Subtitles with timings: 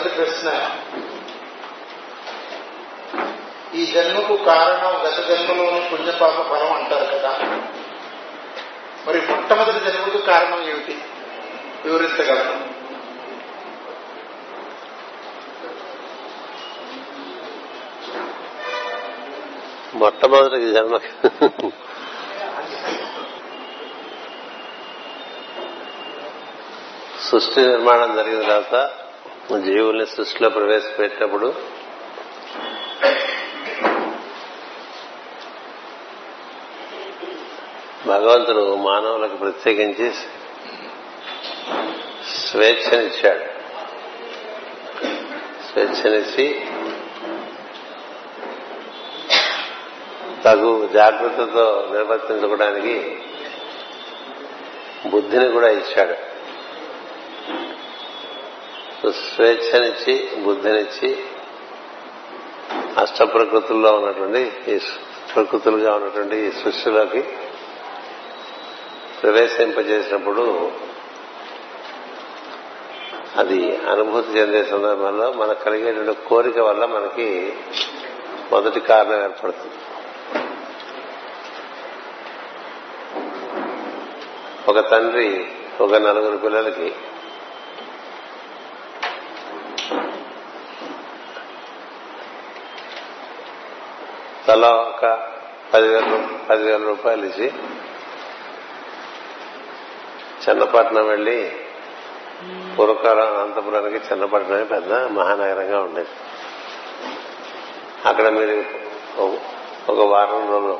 [0.00, 0.48] మొదటి ప్రశ్న.
[3.74, 7.38] ఈ జన్మకు కారణం గత జన్మలోని పుణ్యపాప ఫలం అంటారు కదా.
[9.06, 10.98] మరి మొట్టమొదటి జన్మకు కారణం ఏమిటి?
[11.84, 12.58] వివరించగలరు?
[19.96, 20.98] మొట్టమొదటి జన్మ.
[27.30, 28.99] సృష్టి నిర్మాణం జరిగిన తర్వాత
[29.58, 31.54] జీవుల్ని సృష్టిలో ప్రవేశపెట్టినప్పుడు
[38.06, 40.12] భగవంతుడు మానవులకు ప్రత్యేకించి
[42.50, 43.44] స్వేచ్ఛనిచ్చాడు.
[45.72, 46.66] స్వేచ్ఛనిచ్చి
[50.44, 53.18] తగు జాగ్రత్తతో నిర్వర్తించుకోవడానికి
[55.06, 56.29] బుద్ధిని కూడా ఇచ్చాడు.
[59.08, 61.24] స్వేచ్ఛనిచ్చి బుద్ధినిచ్చి
[62.98, 64.78] అష్ట ప్రకృతుల్లో ఉన్నటువంటి ఈ
[65.34, 67.22] ప్రకృతులుగా ఉన్నటువంటి ఈ సృష్టిలోకి
[69.22, 70.70] ప్రవేశింపజేసినప్పుడు
[73.36, 77.52] అది అనుభూతి చెందే సందర్భంలో మనకు కలిగేటువంటి కోరిక వల్ల మనకి
[78.52, 79.74] మొదటి కారణం ఏర్పడుతుంది.
[84.68, 85.46] ఒక తండ్రి
[85.80, 86.94] ఒక నలుగురు పిల్లలకి
[94.50, 95.18] తలా ఒక
[95.74, 97.52] పదివేల పదివేల రూపాయలు ఇచ్చి
[100.42, 101.52] చిన్నపట్నం వెళ్ళి
[102.76, 106.08] పూర్వకాలం అనంతపురానికి చిన్నపట్నమే పెద్ద మహానగరంగా ఉండేది.
[108.08, 108.64] అక్కడ మీరు
[109.92, 110.78] ఒక వారం రోజులు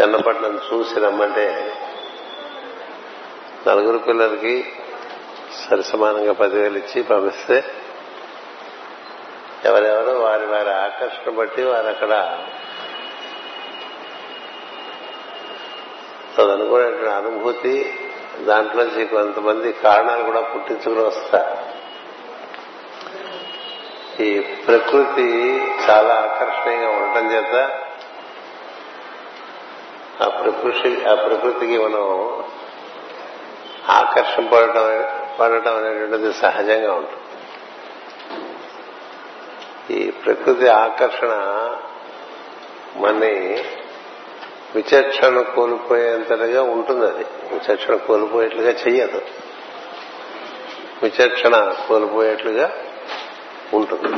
[0.00, 1.74] చిన్నపట్నం చూసి రమ్మంటే
[3.68, 4.74] నలుగురు పిల్లలకి
[5.70, 7.64] సరిసమానంగా పదివేలు ఇచ్చి పంపిస్తే
[9.64, 12.12] ఎవరెవరో వారి వారి ఆకర్షణ బట్టి వారు అక్కడ
[16.36, 17.74] తదనుకునేటువంటి అనుభూతి
[18.40, 21.56] దాంట్లోంచి కొంతమంది కారణాలు కూడా పుట్టించుకుని వస్తారు.
[24.22, 25.28] ఈ ప్రకృతి
[25.84, 27.54] చాలా ఆకర్షణీయంగా ఉండటం చేత
[30.22, 32.04] ఆ ప్రకృతి ఆ ప్రకృతికి మనం
[33.88, 34.86] ఆకర్షణ పడటం
[35.40, 37.23] పడటం అనేటువంటిది సహజంగా ఉంటుంది.
[39.90, 41.28] ఈ ప్రకృతి ఆకర్షణ
[42.96, 43.64] మనని
[44.74, 47.24] విచక్షణ కోల్పోయేంతగా ఉంటుంది అది.
[47.52, 49.22] విచక్షణ కోల్పోయేట్లుగా చెయ్యదు.
[51.02, 52.72] విచక్షణ కోల్పోయేట్లుగా
[53.74, 54.16] ఉంటుంది.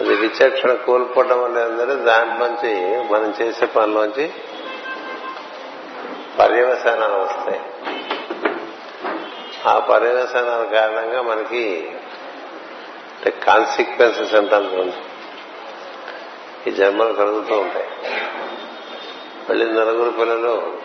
[0.00, 4.30] అది విచక్షణ కోల్పోవడం వల్ల ఏంటంటే దాంట్లోంచి మనం చేసే పనిలోంచి
[6.38, 7.60] పర్యవసానాలు వస్తాయి.
[9.66, 11.92] ఆ పర్యవసానాల కారణంగా మనకి
[13.30, 14.92] కాన్సిక్వెన్సెస్ అంటాం
[16.66, 17.86] ఈ జన్మలు కలుగుతూ ఉంటాయి.
[19.48, 20.78] మళ్ళీ నలుగురు పిల్లలు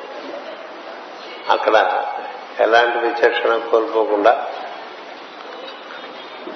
[1.49, 2.05] అక్కడ
[2.59, 4.47] ఎలాంటి విచక్షణ కోల్పోకుండా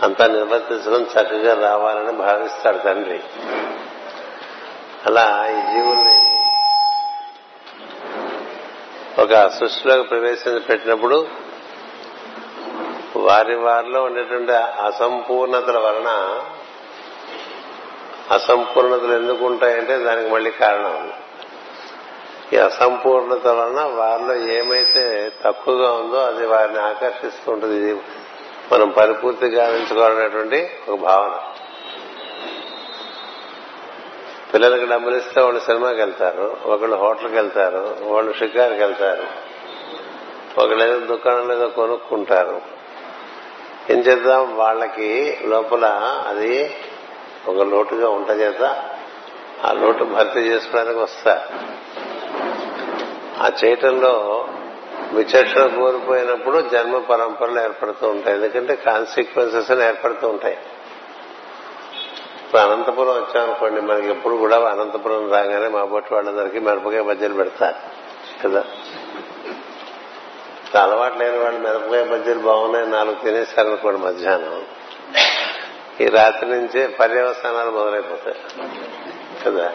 [0.04, 3.24] అంతా నిర్వర్తించడం చక్కగా రావాలని భావిస్తాడు తండ్రి.
[5.06, 6.34] అలా ఈ జీవుల్ని
[9.22, 11.43] ఒక సృష్టిలోకి ప్రవేశించి పెట్టినప్పుడు
[13.24, 16.42] వారి వారిలో ఉండేటువంటి అసంపూర్ణతల వలన
[18.32, 21.14] అసంపూర్ణతలు ఎందుకు ఉంటాయంటే దానికి మళ్ళీ కారణం.
[22.54, 27.76] ఈ అసంపూర్ణత వలన వారిలో ఏమైతే తక్కువగా ఉందో అది వారిని ఆకర్షిస్తూ ఉంటుంది.
[27.76, 28.02] ఇది
[28.74, 31.40] మనం పరిపూర్తి గావించుకోవాలనేటువంటి ఒక భావన.
[34.54, 39.24] పిల్లలకి డబ్బులు ఇస్తే వాళ్ళు సినిమాకి వెళ్తారు ఒకళ్ళు హోటల్కి వెళ్తారు వాళ్ళు షికార్కి వెళ్తారు
[40.60, 42.73] ఒకళ్ళు ఏదో దుకాణంలో ఏదో కొనుక్కుంటారు.
[43.90, 44.58] ఏం చేద్దాం?
[44.58, 45.86] వాళ్ళకి లోపల
[46.28, 46.76] అది
[47.48, 48.90] ఒక లోటుగా ఉంట చేత
[49.66, 51.48] ఆ లోటు భర్తీ చేసుకోవడానికి వస్తా.
[53.42, 54.48] ఆ చేయటంలో
[55.14, 58.36] విచక్షణ కోల్పోయినప్పుడు జన్మ పరంపరలు ఏర్పడుతూ ఉంటాయి.
[58.38, 60.58] ఎందుకంటే కాన్సిక్వెన్సెస్ అని ఏర్పడుతూ ఉంటాయి.
[62.46, 67.76] ఇప్పుడు అనంతపురం వచ్చామనుకోండి మనకి ఎప్పుడు కూడా అనంతపురం రాగానే మా బొట్టు వాళ్ళందరికీ మిరపకాయ బజ్జీలు పెడతారు.
[68.44, 68.64] కదా?
[70.82, 74.66] అలవాటు లేని వాళ్ళు మిరపకాయ బజ్జీలు బాగున్నాయి నాలుగు తినేశారనుకోండి మధ్యాహ్నం.
[76.02, 78.36] ఈ రాత్రి నుంచే పర్యవసానాలు మొదలైపోతాయి.
[79.46, 79.72] కదా?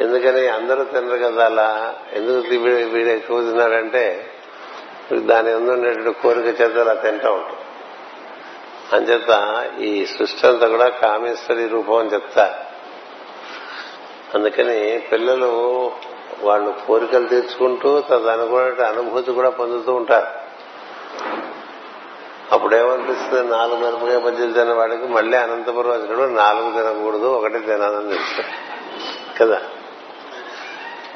[0.00, 1.94] ఎందుకని అందరూ తినరు కదా అలా?
[2.12, 2.54] ఎందుకు
[2.94, 4.30] వీడు ఎక్కువ తిన్నాడంటే
[5.12, 7.60] దాని ఉండేటువంటి కోరిక చేత అలా తింటూ ఉంటుంది
[8.92, 12.54] అంచేత ఈ సృష్టి అంతా కూడా కామేశ్వరి రూపం అని చెప్తా
[14.34, 15.92] అందుకని పిల్లలు
[16.42, 20.44] వాళ్ళు కోరికలు తీర్చుకుంటూ తదనుకున్న అనుభూతి కూడా పొందుతూ ఉంటారు.
[22.52, 23.50] అప్పుడేమనిపిస్తుంది?
[23.56, 28.50] నాలుగు మిరపకాయ బజ్జీలు తిన్న వాడికి మళ్ళీ అనంతపురం వచ్చినప్పుడు నాలుగు తినకూడదు ఒకటి తినాలని తెలుస్తుంది
[29.40, 29.62] కదా?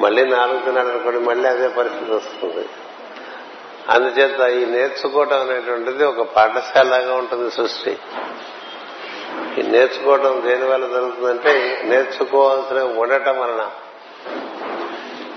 [0.00, 2.68] మళ్ళీ నాలుగు తినాలనుకోండి మళ్ళీ అదే పరిస్థితి వస్తుంది.
[3.88, 7.98] అందుచేత ఈ నేర్చుకోవటం అనేటువంటిది ఒక పాఠశాలగా ఉంటుంది సృష్టి.
[9.58, 13.70] ఈ నేర్చుకోవటం దేని వల్ల జరుగుతుందంటే నేర్చుకోవాల్సిన ఉండటం వలన.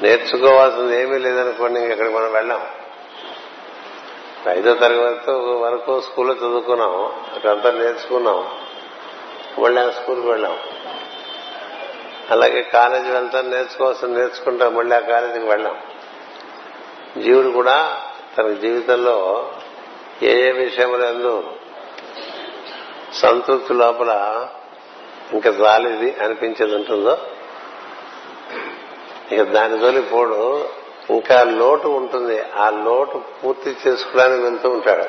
[0.01, 2.67] నేర్చుకోవాల్సింది ఏమీ లేదనుకోండి ఇంకెక్కడికి మనం వెళ్ళాం.
[4.49, 8.47] ఐదో తరగతి వరకు స్కూల్లో చదువుకున్నాం అక్కడంతా నేర్చుకున్నాం
[9.63, 10.59] మళ్ళీ ఆ స్కూల్కి వెళ్ళాం.
[12.31, 15.77] అలాగే కాలేజీ వెళ్తాం నేర్చుకోవాల్సింది నేర్చుకుంటాం మళ్ళీ ఆ కాలేజీకి వెళ్ళాం.
[17.21, 18.01] జీవుడు కూడా
[18.37, 19.51] తన జీవితంలో
[20.23, 21.51] ఏ ఏ విషయములందు
[23.13, 24.11] సంతృప్తి లోపల
[25.33, 27.17] ఇంకా రాలేది అనిపించేది ఉంటుందో
[29.31, 30.63] ఇక దాని తోలి పోడు.
[31.09, 32.41] ఇంకా లోటు ఉంటుంది.
[32.57, 35.03] ఆ లోటు పూర్తి చేసుకోవడానికి వెళ్తూ ఉంటాడు.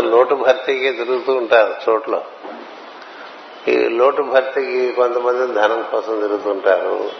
[0.00, 2.22] లోటు భర్తీకి తిరుగుతూ ఉంటారు చోట్ల.
[3.68, 7.10] ఈ లోటు భర్తీకి కొంతమంది ధనం కోసం తిరుగుతుంటారు.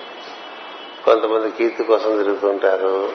[1.05, 3.09] కొంతమంది కీర్తి కోసం తిరుగుతుంటారు.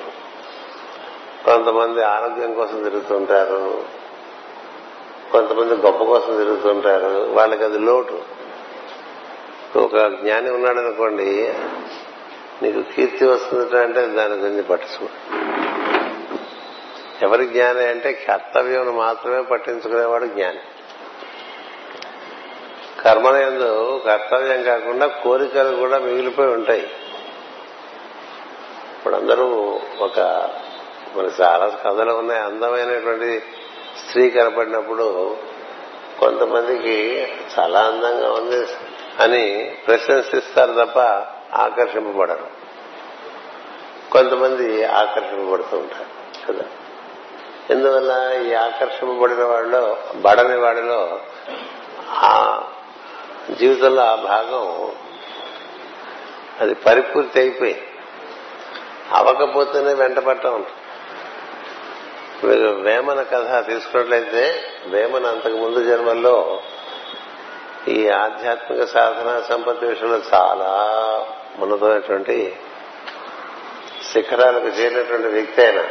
[1.45, 3.83] కొంతమంది ఆరోగ్యం కోసం తిరుగుతుంటారు.
[5.31, 7.27] కొంతమంది గొప్ప కోసం తిరుగుతుంటారు.
[7.31, 8.35] వాళ్ళకి అది లోటు.
[9.79, 11.53] ఒక జ్ఞాని ఉన్నాడు అనుకోండి
[12.61, 15.07] నీకు కీర్తి వస్తుంది అంటే దాని గురించి పట్టించుకో.
[17.21, 20.59] ఎవరి జ్ఞాని అంటే కర్తవ్యం మాత్రమే పట్టించుకునేవాడు జ్ఞాని.
[23.01, 26.83] కర్మలందు కర్తవ్యం కాకుండా కోరికలు కూడా మిగిలిపోయి ఉంటాయి.
[28.97, 30.19] ఇప్పుడు అందరూ ఒక
[31.15, 32.41] మన చాలా కథలు ఉన్నాయి.
[32.41, 33.43] అందమైనటువంటి
[34.07, 35.37] స్త్రీ కనపడినప్పుడు
[36.19, 37.27] కొంతమందికి
[37.59, 38.67] చాలా అందంగా ఉంది
[39.19, 42.47] అని ప్రశంసిస్తారు తప్ప ఆకర్షింపబడరు.
[44.11, 46.65] కొంతమంది ఆకర్షింపబడుతూ ఉంటారు కదా?
[47.69, 51.19] ఎందువల్ల ఈ ఆకర్షింపబడిన వాళ్ళలో బడని వాడిలో
[52.09, 52.63] ఆ
[53.51, 54.91] జీవితంలో ఆ భాగం
[56.61, 57.87] అది పరిపూర్తి అయిపోయి
[59.11, 60.71] అవకపోతేనే వెంటపడటం ఉంటుంది.
[62.47, 66.61] మీరు వేమన కథ తీసుకున్నట్లయితే వేమన అంతకు ముందు జన్మల్లో
[67.87, 70.91] ఈ ఆధ్యాత్మిక సాధన సంపత్తి విషయంలో చాలా
[71.59, 72.55] ఉన్నతమైనటువంటి
[74.11, 75.83] శిఖరాలకు చేరినటువంటి వ్యక్తి ఆయన.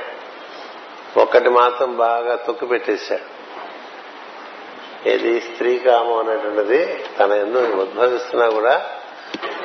[1.16, 3.34] ఒక్కటి మాత్రం బాగా తొక్కు పెట్టేశాడు
[5.08, 8.90] ఏది స్త్రీ కామం అనేటువంటిది తన ఎందుకు ఉద్భవిస్తున్నా కూడా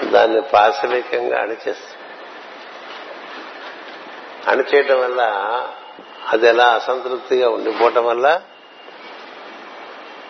[0.04, 1.96] దాన్ని పాశవికంగా అణిచేస్తుంది.
[4.48, 5.22] అణిచేయటం వల్ల
[6.30, 8.42] అది ఎలా అసంతృప్తిగా ఉండిపోవటం వల్ల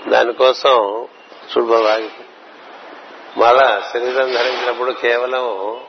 [0.07, 1.07] దానికోసం
[1.51, 2.09] చూడబాగి
[3.39, 5.79] మళ్ళా శరీరం ధరించినప్పుడు కేవలం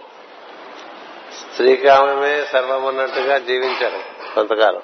[1.33, 4.83] స్త్రీకామమే సర్వమన్నట్టుగా జీవించాడు కొంతకాలం.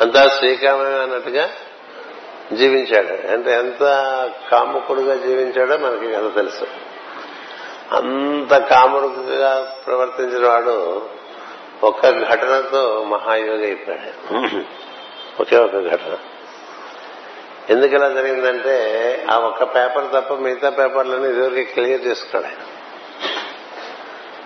[0.00, 1.50] అంతా శ్రీకామమే అన్నట్టుగా
[2.52, 3.32] జీవించాడు.
[3.32, 3.80] అంటే ఎంత
[4.50, 6.66] కాముకుడుగా జీవించాడో మనకి కదా తెలుసు.
[7.92, 11.08] అంత కాముడుగా ప్రవర్తించిన వాడు
[11.82, 14.36] ఒక్క ఘటనతో మహాయోగి అయిపోయాడు.
[15.40, 16.18] ఒకే ఒక ఘటన.
[17.70, 18.76] ఎందుకు ఇలా జరిగిందంటే
[19.30, 22.80] ఆ ఒక్క పేపర్ తప్ప మిగతా పేపర్లన్నీ ఇదివరకు క్లియర్ చేసుకున్నాడు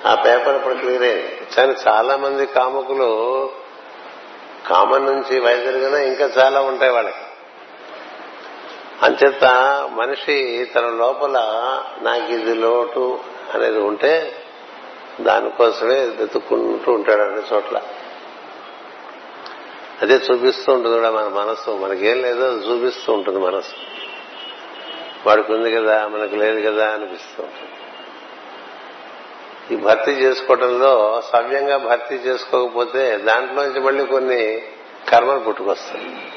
[0.08, 3.50] ఆ పేపర్ ఇప్పుడు క్లియర్ అయింది కానీ చాలా మంది కాముకులు
[4.68, 7.24] కామన్ నుంచి వైద్యులుగా ఇంకా చాలా ఉంటాయి వాళ్ళకి.
[9.02, 9.44] అంచేత
[9.92, 11.36] మనిషి తన లోపల
[12.02, 13.18] నాకు ఇది లోటు
[13.54, 14.36] అనేది ఉంటే
[15.20, 17.82] దానికోసమే వెతుక్కుంటూ ఉంటాడు అన్ని చోట్ల.
[20.02, 21.70] అదే చూపిస్తూ ఉంటుంది కూడా మన మనస్సు.
[21.70, 23.72] మనకేం లేదో అది చూపిస్తూ ఉంటుంది మనసు
[25.26, 27.70] వాడికి ఉంది కదా మనకు లేదు కదా అనిపిస్తూ ఉంటుంది.
[29.70, 34.62] ఈ భర్తీ చేసుకోవడంలో సవ్యంగా భర్తీ చేసుకోకపోతే దాంట్లోంచి మళ్ళీ కొన్ని
[35.08, 36.32] కర్మలు పుట్టుకొస్తాయి.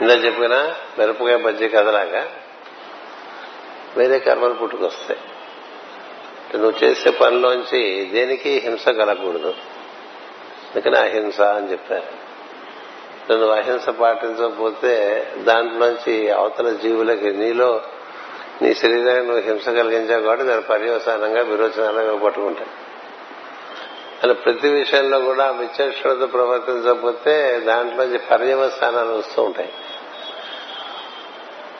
[0.00, 2.30] ఇందా చెప్పిన మిరపకాయ బజ్జీ కథలాగా
[3.96, 5.20] వేరే కర్మలు పుట్టుకొస్తాయి.
[6.54, 9.48] నువ్వు చేసే పనిలోంచి దేనికి హింస కలగకూడదు.
[9.48, 12.26] అందుకని అహింస అని చెప్పారు.
[13.32, 17.82] నువ్వు అహింస పాటించకపోతే దాంట్లోంచి అవతల జీవులకి నీలో
[18.62, 22.68] నీ శరీరానికి నువ్వు హింస కలిగించావు కాబట్టి దాని పర్యవసానంగా విరోచనాలుగా పట్టుకుంటాయి
[24.24, 29.72] అలా ప్రతి విషయంలో కూడా విచక్షణతో ప్రవర్తించకపోతే దాంట్లోంచి పర్యవసానాలు వస్తూ ఉంటాయి.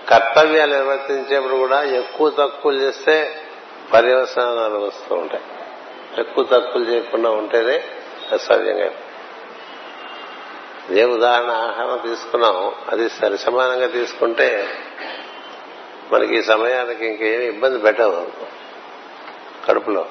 [0.09, 3.43] కర్తవ్యాలు నిర్వర్తించేప్పుడు కూడా ఎక్కువ తక్కువలు చేస్తే
[3.93, 5.45] పర్యవసానాలు వస్తూ ఉంటాయి.
[6.19, 7.85] ఎక్కువ తక్కువలు చేయకుండా ఉంటేనే
[8.33, 8.91] అసాధ్యంగా
[10.91, 12.75] ఏ ఉదాహరణ ఆహారం తీసుకున్నాం.
[12.89, 14.69] అది సరి సమానంగా తీసుకుంటే
[16.13, 18.27] మనకి ఈ సమయానికి ఇంకేమి ఇబ్బంది పెట్టవు
[19.67, 20.07] కడుపులో.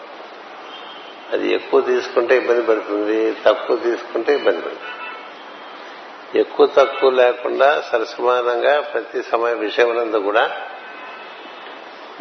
[1.32, 3.38] అది ఎక్కువ తీసుకుంటే ఇబ్బంది పడుతుంది.
[3.46, 4.90] తక్కువ తీసుకుంటే ఇబ్బంది పడుతుంది.
[6.40, 10.62] ఎక్కువ తక్కువ లేకుండా సరసమానంగా ప్రతి సమయ విషయమునందు కూడా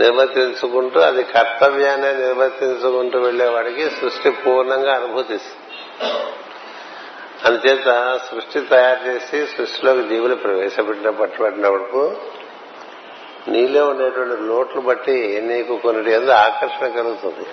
[0.01, 5.61] నిర్వర్తించుకుంటూ అది కర్తవ్యాన్ని నిర్వర్తించుకుంటూ వెళ్ళేవాడికి సృష్టి పూర్ణంగా అనుభూతిస్తుంది.
[7.45, 12.17] అందుచేత సృష్టి తయారు చేసి సృష్టిలోకి జీవులు ప్రవేశపెట్టిన పట్టుబట్టినప్పుడు
[13.49, 17.47] నీలో ఉండేటువంటి లోట్లు బట్టి నీకు కొన్ని ఏదో ఆకర్షణ కలుగుతుంది.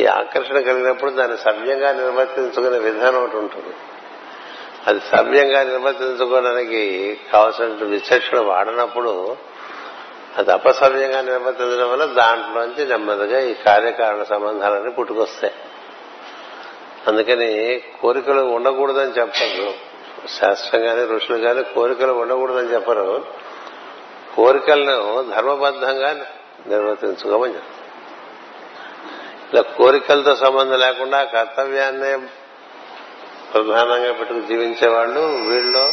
[0.00, 3.74] ఈ ఆకర్షణ కలిగినప్పుడు దాన్ని సవ్యంగా నిర్వర్తించుకునే విధానం ఒకటి ఉంటుంది.
[4.86, 9.36] అది సవ్యంగా నిర్వర్తించుకోవడానికి కావలసిన విచక్షణ వాడినప్పుడు
[10.36, 15.54] అది అపసవ్యంగా నిర్వర్తించడం వల్ల దాంట్లోంచి నెమ్మదిగా ఈ కార్యకారణ సంబంధాలన్నీ పుట్టుకొస్తాయి.
[17.06, 19.74] అందుకని కోరికలు ఉండకూడదని చెప్పరు.
[20.28, 23.24] శాస్త్రం కానీ ఋషులు కానీ కోరికలు ఉండకూడదని చెప్పరు.
[24.36, 26.26] కోరికలను ధర్మబద్ధంగా
[26.66, 27.84] నిర్వర్తించుకోమని చెప్తారు.
[29.52, 32.16] ఇలా కోరికలతో సంబంధం లేకుండా కర్తవ్యాన్నే
[33.54, 35.92] ప్రధానంగా పెట్టుకు జీవించేవాళ్ళు వీళ్ళు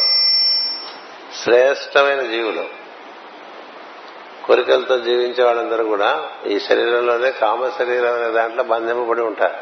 [1.44, 2.81] శ్రేష్టమైన జీవులు.
[4.52, 9.54] కోరికలతో జీవించే వాళ్ళందరూ కూడా ఈ శరీరంలోనే కామ శరీరం అనే దాంట్లో బంధింపబడి ఉంటారు.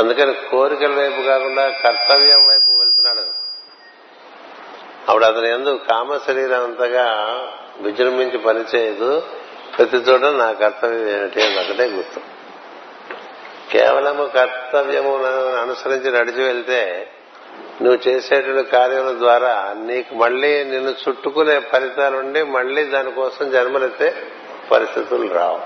[0.00, 3.20] అందుకని కోరికల వైపు కాకుండా కర్తవ్యం వైపు వెళ్తున్నాడు.
[5.08, 7.38] అప్పుడు అతని ఎందు కామ శరీరం అంతగా
[7.80, 9.22] విజృంభించి పనిచేయదు.
[9.78, 12.20] ప్రతి చోట నా కర్తవ్యం ఏమిటి అని ఒకటే గుర్తు.
[13.72, 15.16] కేవలము కర్తవ్యము
[15.62, 17.08] అనుసరించి నడిచి వెళ్తే
[17.82, 24.14] నువ్వు చేసేటువంటి కార్యముల ద్వారా నీకు మళ్ళీ నిన్ను చుట్టుకునే ఫలితాలుండి మళ్ళీ దానికోసం జన్మలెత్తే
[24.70, 25.60] పరిస్థితులు రావు.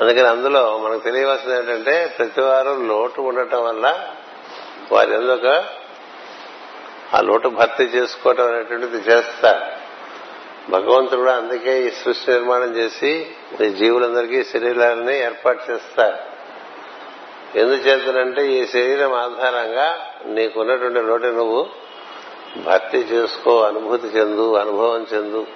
[0.00, 4.08] అందుకని అందులో మనకు తెలియవలసింది ఏంటంటే ప్రతివారం లోటు ఉండటం వల్ల
[4.92, 5.64] వారి ఎందుక
[7.14, 9.80] ఆ లోటు భర్తీ చేసుకోవటం అనేటువంటిది చేస్తారు.
[10.70, 13.30] భగవంతుడు అందుకే ఈ సృష్టి నిర్మాణం చేసి
[13.64, 16.29] ఈ జీవులందరికీ శరీరాలని ఏర్పాటు చేస్తారు.
[17.56, 21.66] ఎందుచేతనంటే ఈ శరీరం ఆధారంగా నీకున్నటువంటి లోటు నువ్వు
[22.56, 25.46] భర్తీ చేసుకో అనుభూతి చెందు అనుభవం చెందు.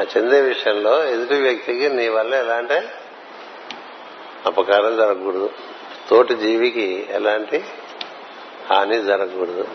[0.00, 2.74] ఆ చెందే విషయంలో ఎదుటి వ్యక్తికి నీ వల్ల ఎలాంటి
[4.46, 5.50] అపకారం జరగకూడదు.
[6.10, 7.64] తోటి జీవికి ఎలాంటి
[8.70, 9.68] హాని జరగకూడదు.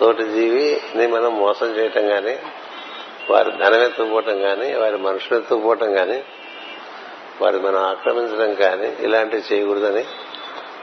[0.00, 2.38] తోటి జీవిని మనం మోసం చేయటం కానీ
[3.30, 6.24] వారి ధనం ఎత్తుపోవటం కానీ వారి మనుషులు ఎత్తుపోవటం కానీ
[7.40, 10.04] వారి మనం ఆక్రమించడం కానీ ఇలాంటివి చేయకూడదని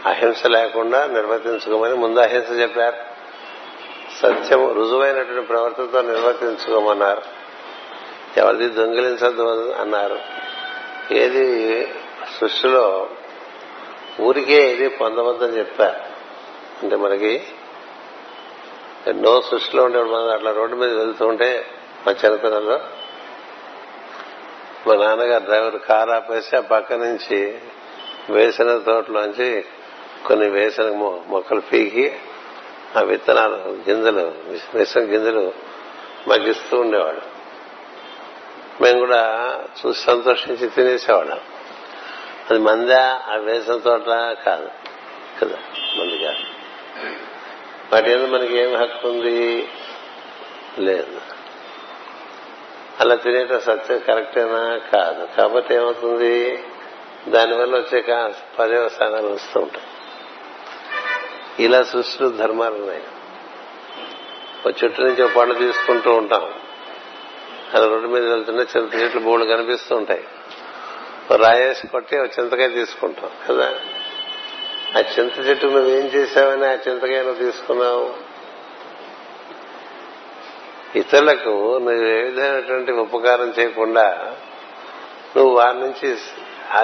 [0.06, 2.98] అహింస లేకుండా నిర్వర్తించుకోమని ముందు అహింస చెప్పారు.
[4.22, 7.22] సత్యం రుజువైనటువంటి ప్రవర్తనతో నిర్వర్తించుకోమన్నారు.
[8.38, 10.20] ఎవరిది దొంగిలించద్దు అన్నారు.
[11.12, 11.88] ఏది
[12.40, 13.10] సృష్టిలో
[14.22, 16.10] ఊరికే ఏది పొందవద్దని చెప్పారు.
[16.84, 17.44] అంటే మనకి
[19.08, 21.66] ఎన్నో సృష్టిలో ఉండేవాడు మనం అట్లా రోడ్డు మీద వెళ్తూ ఉంటే
[22.08, 22.80] మా చిన్నతనంలో
[24.88, 27.60] మా నాన్నగారు డ్రైవర్ కారు ఆపేసి ఆ పక్క నుంచి
[28.30, 29.66] వేసిన తోటలోంచి
[30.28, 30.90] కొన్ని వేసిన
[31.28, 32.20] మొక్కలు పీకి
[32.98, 33.56] ఆ విత్తనాలు
[33.90, 34.34] గింజలు
[34.74, 35.54] విషం గింజలు
[36.28, 37.40] మగ్గిస్తూ ఉండేవాడు
[38.84, 41.40] మేము కూడా చూసి సంతోషించి తినేసేవాళ్ళం.
[42.50, 44.06] అది మందా ఆ వేసిన తోట
[44.46, 44.70] కాదు
[45.42, 45.58] కదా
[46.00, 46.60] మంది కాదు
[47.94, 49.70] వాటి మనకి ఏం హక్కు ఉంది?
[50.80, 51.22] లేదు.
[53.00, 54.82] అలా తినేట సత్యం కరెక్టేనా?
[54.94, 55.28] కాదు.
[55.38, 56.64] కాబట్టి ఏమవుతుంది?
[57.28, 58.02] దానివల్ల వచ్చే
[58.60, 59.86] పర్యవసానాలు వస్తూ ఉంటాయి.
[61.60, 63.04] ఇలా సృష్టిలో ధర్మాలు ఉన్నాయి.
[64.66, 66.54] ఒక చెట్టు నుంచి ఒక పండు తీసుకుంటూ ఉంటాం.
[67.74, 70.24] అది రోడ్డు మీద వెళ్తున్న చింత చెట్లు బోళ్ళు కనిపిస్తూ ఉంటాయి.
[71.36, 73.76] రాయేసి కొట్టి ఒక చింతకాయ తీసుకుంటాం కదా?
[74.98, 78.14] ఆ చింత చెట్టు నువ్వేం చేశావని ఆ చింతకాయ నువ్వు తీసుకున్నావు?
[80.96, 84.36] ఇతరులకు నువ్వు ఏ విధమైనటువంటి ఉపకారం చేయకుండా
[85.38, 86.18] నువ్వు వారి నుంచి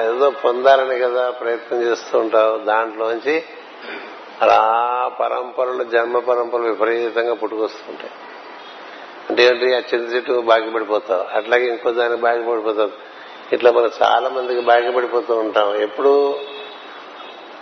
[0.04, 2.58] ఏదో పొందాలని కదా ప్రయత్నం చేస్తూ ఉంటావు.
[2.58, 3.44] దాంట్లోంచి
[4.42, 8.12] అలా పరంపరలు జన్మ పరంపరలు విపరీతంగా పుట్టుకొస్తుంటాయి.
[9.30, 12.92] అంటే ఏంటి ఆ చింత చెట్టు బాగిపడిపోతావు అట్లాగే ఇంకో దానికి బాగిపడిపోతావు
[13.54, 15.76] ఇట్లా మనం చాలా మందికి బాగిపడిపోతూ ఉంటాం.
[15.76, 16.40] ఎప్పుడు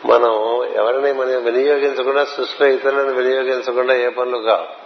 [0.06, 4.84] మనం ఎవరిని మనం వినియోగించకుండా సృష్టిలో ఇతరులను వినియోగించకుండా ఏ పనులు కావు.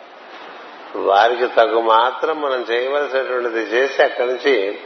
[1.00, 4.80] వారికి తగు మాత్రం మనం చేయవలసినటువంటిది చేసి అక్కడి నుంచి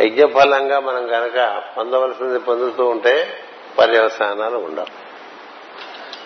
[0.00, 3.28] యజ్ఞఫలంగా మనం కనుక పొందవలసింది పొందుతూ ఉంటే
[3.78, 5.09] పర్యవసానాలు ఉండవు.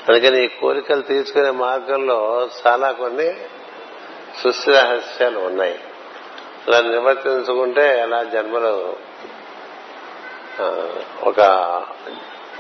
[0.08, 3.37] అందుకని ఈ కోరికలు తీర్చుకునే మార్గంలో చాలా కొన్ని
[4.42, 5.80] సృష్టి రహస్యాలు ఉన్నాయి.
[6.66, 8.96] అలా నిర్వర్తించుకుంటే అలా జన్మలు
[11.23, 11.40] ఒక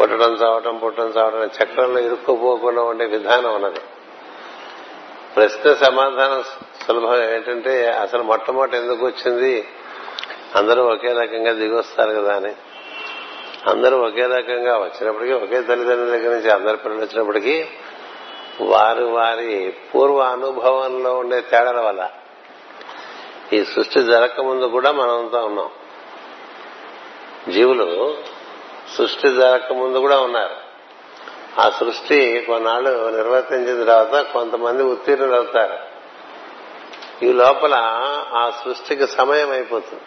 [0.00, 3.80] పుట్టడం చావటం పుట్టడం చావటం చక్రంలో ఇరుక్కుపోకుండా ఉండే విధానం ఉన్నది.
[5.36, 6.42] ప్రశ్న సమాధానం
[6.86, 9.68] సులభం ఏంటంటే అసలు మొట్టమొదటి ఎందుకు వచ్చింది?
[10.54, 12.54] అందరూ ఒకే రకంగా దిగొస్తారు కదా అని.
[13.66, 17.66] అందరూ ఒకే రకంగా వచ్చినప్పటికీ ఒకే తల్లిదండ్రుల దగ్గర నుంచి అందరి పిల్లలు వచ్చినప్పటికీ
[18.60, 22.10] వారు వారి పూర్వ అనుభవంలో ఉండే తేడాల వల్ల
[23.52, 25.70] ఈ సృష్టి జరగకముందు కూడా మనంతా ఉన్నాం.
[27.52, 28.16] జీవులు
[28.96, 30.56] సృష్టి జరగకముందు కూడా ఉన్నారు.
[31.60, 35.78] ఆ సృష్టి కొన్నాళ్ళు నిర్వర్తించిన తర్వాత కొంతమంది ఉత్తీర్ణులు అవుతారు.
[37.24, 37.74] ఈ లోపల
[38.34, 40.02] ఆ సృష్టికి సమయం అయిపోతుంది.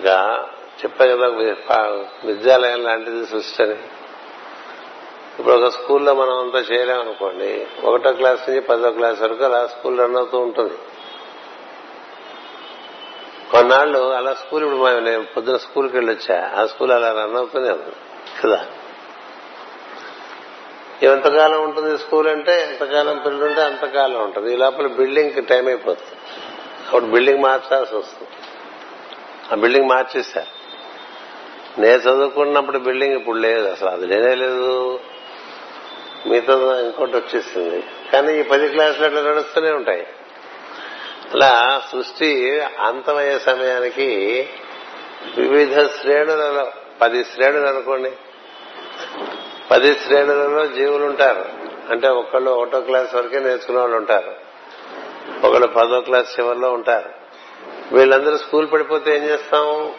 [0.00, 0.38] ఒక
[0.84, 1.26] చెప్పా కదా
[2.24, 3.76] విద్యాలయం లాంటిది సృష్టి అని
[5.38, 10.16] ఇప్పుడు ఒక స్కూల్లో మనం అంతా చేయలేమనుకోండి ఒకటో క్లాస్ నుంచి పదో క్లాస్ వరకు అలా స్కూల్ రన్
[10.16, 10.74] అవుతూ ఉంటుంది.
[13.50, 16.52] కొన్నాళ్ళు అలా స్కూల్ ఇప్పుడు నేను పొద్దున స్కూల్కి వెళ్ళొచ్చా?
[16.56, 17.96] ఆ స్కూల్ అలా రన్ అవుతూనే ఉంది
[18.42, 18.66] కదా?
[21.02, 22.62] ఎంతకాలం ఉంటుంది స్కూల్ అంటే?
[22.62, 24.52] ఎంతకాలం పిల్లలు ఉంటే అంతకాలం ఉంటుంది.
[24.52, 26.10] ఈ లోపల బిల్డింగ్కి టైం అయిపోతుంది.
[26.86, 28.30] అప్పుడు బిల్డింగ్ మార్చాల్సి వస్తుంది.
[29.52, 30.57] ఆ బిల్డింగ్ మార్చేశారు.
[31.78, 35.00] నేను చదువుకున్నప్పుడు బిల్డింగ్ ఇప్పుడు లేదు అసలు అది లేనే లేదు.
[36.26, 37.84] మీతో ఇంకోటి వచ్చేసింది.
[38.12, 40.06] కానీ ఈ పది క్లాసులు అట్లా నడుస్తూనే ఉంటాయి.
[41.34, 44.48] అలా సృష్టి అంతమయ్యే సమయానికి
[45.38, 48.12] వివిధ శ్రేణులలో పది శ్రేణులు అనుకోండి.
[49.70, 51.44] పది శ్రేణులలో జీవులు ఉంటారు.
[51.90, 54.34] అంటే ఒకళ్ళు ఒకటో క్లాస్ వరకే నేర్చుకునే వాళ్ళు ఉంటారు.
[55.46, 57.10] ఒకళ్ళు పదో క్లాస్ చివరిలో ఉంటారు.
[57.94, 59.94] వీళ్ళందరూ స్కూల్ పడిపోతే ఏం చేస్తాం?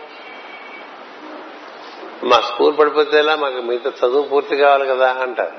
[2.23, 5.51] మా స్కూల్ పడిపోతేలా మాకు మిగతా చదువు పూర్తి కావాలి కదా అంటారు.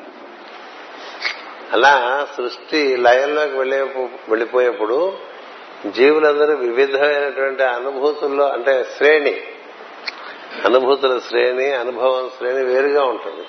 [1.72, 3.82] అలా సృష్టి లయంలోకి వెళ్ళే
[4.28, 5.18] వెళ్ళిపోయేప్పుడు
[5.86, 9.42] జీవులందరూ వివిధమైనటువంటి అనుభూతుల్లో అంటే శ్రేణి
[10.64, 13.46] అనుభూతుల శ్రేణి అనుభవం శ్రేణి వేరుగా ఉంటుంది.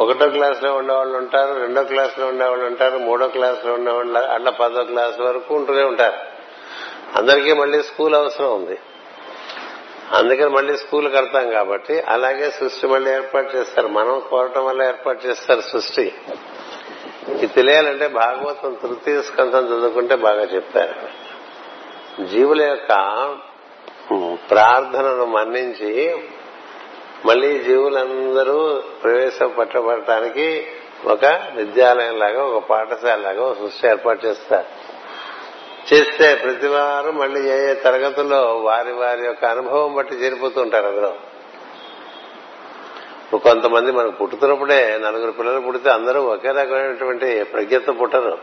[0.00, 5.54] ఒకటో క్లాస్లో ఉండేవాళ్ళు ఉంటారు రెండో క్లాస్లో ఉండేవాళ్ళు ఉంటారు మూడో క్లాస్లో ఉండేవాళ్ళు అట్లా పదో క్లాస్ వరకు
[5.54, 6.16] ఉంటూనే ఉంటారు.
[7.18, 8.78] అందరికీ మళ్ళీ స్కూల్ అవసరం ఉంది.
[10.12, 13.88] అందుకని మళ్ళీ స్కూల్ కడతాం కాబట్టి అలాగే సృష్టి మళ్ళీ ఏర్పాటు చేస్తారు.
[13.88, 16.14] మనం కోరటం వల్ల ఏర్పాటు చేస్తారు సృష్టి.
[17.28, 20.94] ఇది తెలియాలంటే భాగవతం తృతీయ స్కంధం చదువుకుంటే బాగా చెప్తారు.
[22.24, 22.92] జీవుల యొక్క
[24.50, 26.22] ప్రార్థనను మన్నించి
[27.26, 30.66] మళ్ళీ జీవులందరూ ప్రవేశపట్టబడటానికి
[31.04, 34.81] ఒక విద్యాలయం లాగా ఒక పాఠశాల లాగా ఒక సృష్టి ఏర్పాటు చేస్తారు.
[35.92, 41.14] చేస్తే ప్రతి వారు మళ్ళీ ఏ ఏ తరగతుల్లో వారి వారి యొక్క అనుభవం బట్టి చేరిపోతుంటారు అందులో.
[43.38, 48.38] కొంతమంది మనకు పుట్టుతున్నప్పుడే నలుగురు పిల్లలు పుడితే అందరూ ఒకే రకమైనటువంటి ప్రజ్ఞత పుట్టరు.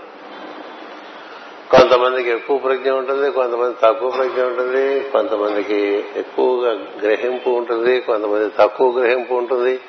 [1.72, 6.72] కొంతమందికి ఎక్కువ ప్రజ్ఞ ఉంటుంది కొంతమంది తక్కువ ప్రజ్ఞ ఉంటుంది కొంతమందికి ఎక్కువగా
[7.02, 9.80] గ్రహింపు ఉంటుంది కొంతమంది తక్కువ గ్రహింపు ఉంటుంది.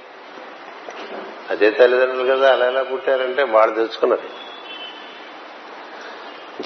[1.51, 4.29] అదే తల్లిదండ్రులు కదా అలా ఎలా పుట్టారంటే వాళ్ళు తెచ్చుకున్నది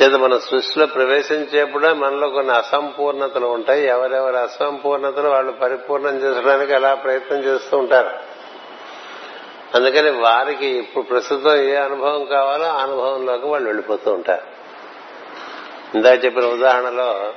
[0.02, 3.86] చేత మన సృష్టిలో ప్రవేశించేప్పుడే మనలో కొన్ని అసంపూర్ణతలు ఉంటాయి.
[3.86, 8.10] ఎవరెవరి అసంపూర్ణతలు వాళ్ళు పరిపూర్ణం చేసుకోవడానికి అలా ప్రయత్నం చేస్తూ ఉంటారు.
[9.74, 14.42] అందుకని వారికి ఇప్పుడు ప్రస్తుతం ఏ అనుభవం కావాలో ఆ అనుభవంలోకి వాళ్ళు వెళ్ళిపోతూ ఉంటారు.
[15.94, 17.32] ఇందాక చెప్పిన ఉదాహరణలో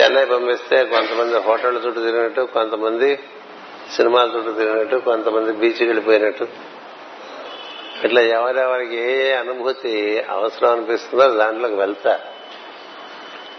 [0.00, 3.18] చెన్నై పంపిస్తే కొంతమంది హోటల్ చుట్టూ తిరిగినట్టు కొంతమంది
[3.96, 6.46] సినిమాల చుట్టూ తిరిగినట్టు కొంతమంది బీచ్కి వెళ్ళిపోయినట్టు.
[8.04, 12.22] ఇట్లా ఎవరెవరికి ఏ ఏ అనుభూతి అవసరం అనిపిస్తుందో దాంట్లోకి వెళ్తారు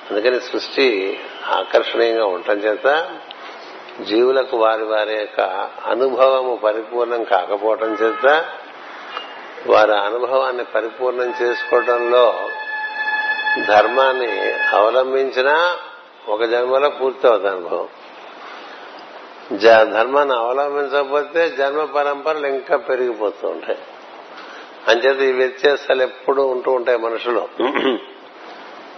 [0.09, 1.19] అందుకని సృష్టి
[1.51, 3.07] ఆకర్షణీయంగా ఉండటం చేత
[4.01, 5.41] జీవులకు వారి వారి యొక్క
[5.85, 8.45] అనుభవము పరిపూర్ణం కాకపోవటం చేత
[9.67, 12.49] వారి అనుభవాన్ని పరిపూర్ణం చేసుకోవడంలో
[13.67, 15.75] ధర్మాన్ని అవలంబించినా
[16.27, 17.87] ఒక జన్మలో పూర్తి అవుతుంది అనుభవం
[19.91, 23.77] ధర్మాన్ని అవలంబించకపోతే జన్మ పరంపరలు ఇంకా పెరిగిపోతూ ఉంటాయి.
[24.87, 27.47] అంచేత ఈ వ్యత్యాసాలు ఎప్పుడూ ఉంటూ ఉంటాయి మనుషులు.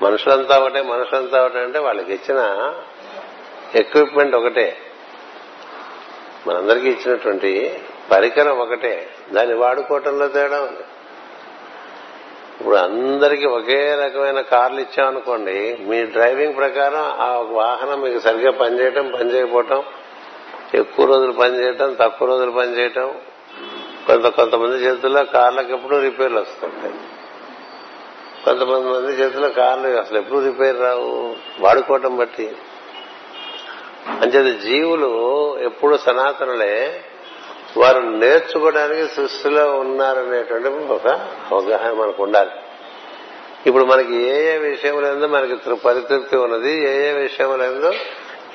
[0.02, 2.74] మనుషులంతా ఒకటే మనుషులంతా ఒకటే అంటే వాళ్ళకి ఇచ్చిన
[3.76, 4.78] ఎక్విప్మెంట్ ఒకటే.
[6.48, 7.80] మనందరికీ ఇచ్చినటువంటి
[8.12, 9.10] పరికరం ఒకటే.
[9.32, 10.84] దాన్ని వాడుకోవటంలో తేడా ఉంది.
[12.60, 19.84] ఇప్పుడు అందరికీ ఒకే రకమైన కార్లు ఇచ్చామనుకోండి మీ డ్రైవింగ్ ప్రకారం ఆ వాహనం మీకు సరిగ్గా పనిచేయటం పనిచేయకపోవటం
[20.76, 23.16] ఎక్కువ రోజులు పనిచేయటం తక్కువ రోజులు పనిచేయటం
[24.08, 26.94] కొంత కొంతమంది చేతుల్లో కార్లకు ఎప్పుడు రిపేర్లు వస్తుంటాయి.
[28.46, 31.36] కొంతమంది మంది చేతుల్లో కార్లు అసలు ఎప్పుడు రిపేర్ రావు.
[31.60, 32.56] వాడుకోవటం బట్టి.
[34.08, 35.12] అంచేది జీవులు
[35.60, 37.04] ఎప్పుడు సనాతనులే.
[37.78, 41.08] వారు నేర్చుకోవడానికి సృష్టిలో ఉన్నారనేటువంటి ఒక
[41.52, 42.52] అవగాహన మనకు ఉండాలి.
[43.68, 46.72] ఇప్పుడు మనకి ఏ ఏ విషయములందు మనకి పరితృప్తి ఉన్నది.
[46.72, 47.94] ఏ ఏ విషయములందు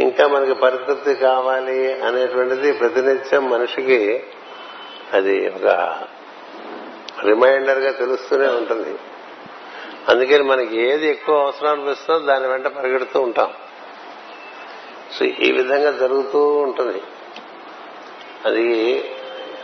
[0.00, 4.22] ఇంకా మనకి పరితృప్తి కావాలి అనేటువంటిది ప్రతినిత్యం మనిషికి
[5.12, 5.98] అది ఒక
[7.24, 8.98] రిమైండర్గా తెలుస్తూనే ఉంటుంది.
[10.08, 13.52] అందుకని మనకి ఏది ఎక్కువ అవసరం అనిపిస్తుందో దాని వెంట పరిగెడుతూ ఉంటాం.
[15.18, 17.02] సో ఈ విధంగా జరుగుతూ ఉంటుంది.
[18.44, 19.04] అది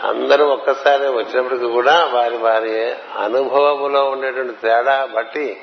[0.02, 5.62] అందరూ ఒక్కసారి వచ్చినప్పటికీ కూడా వారి వారి అనుభవములో ఉండేటువంటి తేడా బట్టి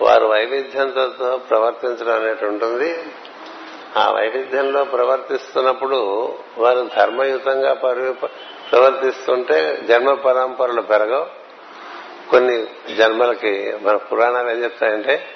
[0.00, 2.98] వారు వైవిధ్యంతో ప్రవర్తించడం అనేటువంటి ఉంటుంది.
[3.96, 8.26] ఆ వైవిధ్యంలో ప్రవర్తిస్తున్నప్పుడు వారు ధర్మయుతంగా పరి-
[8.72, 11.26] ప్రవర్తిస్తుంటే జన్మ పరంపరలు పెరగవు.
[12.30, 15.28] కొన్ని జన్మలకి మన పురాణాలు ఏం చెప్తాయంటే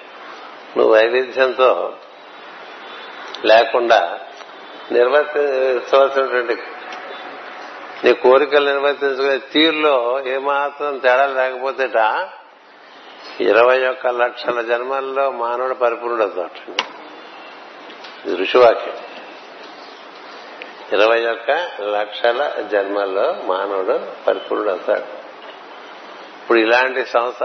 [0.76, 1.94] నువ్వు వైవిధ్యంతో
[3.44, 4.20] లేకుండా
[4.92, 6.56] నిర్వర్తించవలసినటువంటి
[8.04, 12.28] నీ కోరికలు నిర్వర్తించుకునే తీరులో ఏమాత్రం తేడా లేకపోతేట
[13.40, 16.72] ఇరవై ఒక్క లక్షల జన్మల్లో మానవుడు పరిపూర్ణుడు అవుతాడు
[18.36, 18.96] ఋషివాక్యం.
[20.92, 21.50] ఇరవై ఒక్క
[21.80, 25.04] లక్షల జన్మల్లో మానవుడు పరిపూర్ణుడు అవుతాడు.
[26.42, 27.42] ఇప్పుడు ఇలాంటి సంస్థ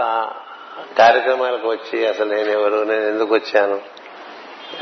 [0.98, 3.82] కార్యక్రమాలకు వచ్చి అసలు నేను ఎవరు నేను ఎందుకు వచ్చాను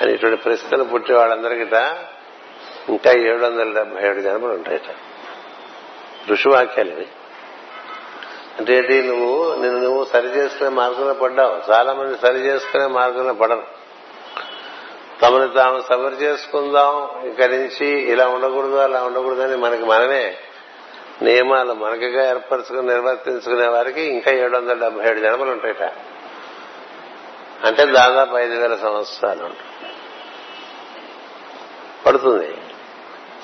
[0.00, 1.96] అని ఇటువంటి ప్రశ్నలు పుట్టే వాళ్ళందరికిట
[2.88, 4.90] ఇంకా ఏడు వందల డెబ్బై ఏడు జన్మలు ఉంటాయట.
[6.31, 7.07] ఋషివాక్యాలు ఇవి
[8.59, 11.72] అంటే నువ్వు నిన్ను నువ్వు సరి చేసుకునే మార్గంలో పడ్డావు.
[11.72, 13.83] చాలా మంది సరి చేసుకునే మార్గంలో పడరు.
[15.22, 17.27] తమను తాము సబరి చేసుకుందాం.
[17.29, 20.37] ఇక్కడి నుంచి ఇలా ఉండకూడదు అలా ఉండకూడదని మనకి మనమే
[21.22, 25.83] నియమాలు మనకిగా ఏర్పరచుకుని నిర్వర్తించుకునే వారికి ఇంకా ఏడు వందల డెబ్బై ఏడు జన్మలు ఉంటాయట.
[27.64, 29.92] అంటే దాదాపు ఐదు వేల సంవత్సరాలు ఉంటాయి.
[32.07, 32.57] పడుతుంది.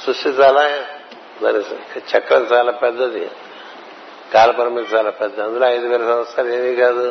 [0.07, 0.63] సృష్టి చాలా
[1.43, 1.59] దాని
[1.99, 3.31] చక్రం చాలా పెద్దది.
[4.35, 5.41] కాలపరిమితి చాలా పెద్ద.
[5.41, 7.11] అందులో ఐదు వేల సంవత్సరాలు ఏమీ కాదు.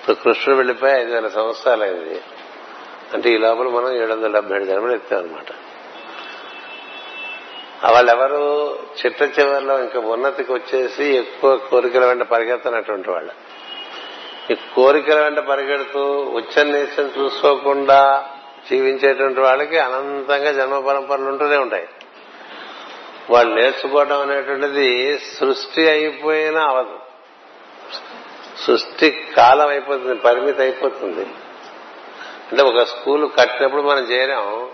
[0.00, 2.20] ఇప్పుడు కృష్ణుడు వెళ్ళిపోయి ఐదు వేల సంవత్సరాలు అయింది.
[3.14, 5.52] అంటే ఈ లోపల మనం ఏడు వందల డెబ్బై ఏడు జన్మలు ఎత్తాం అనమాట
[7.92, 13.32] వాళ్ళెవరు చిట్ట చివరిలో ఇంకా ఉన్నతికి వచ్చేసి ఎక్కువ కోరికల వెంట పరిగెత్తనటువంటి వాళ్ళు.
[14.52, 18.28] ఈ కోరికల వెంట పరిగెడుతూ ఉచ్చనీచం చూసుకోకుండా
[18.70, 21.88] జీవించేటువంటి వాళ్ళకి అనంతంగా జన్మ పరంపరలు ఉంటూనే ఉంటాయి.
[23.30, 26.98] వాళ్ళు నేర్చుకోవడం అనేటువంటిది సృష్టి అయిపోయినా అవదు
[28.66, 31.26] సృష్టి కాలం అయిపోతుంది పరిమితి అయిపోతుంది.
[32.46, 34.68] అంటే ఒక స్కూల్ కట్టినప్పుడు మనం చేరాం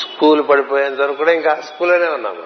[0.00, 2.36] స్కూల్ పడిపోయేంత వరకు కూడా ఇంకా స్కూల్లోనే ఉన్నాం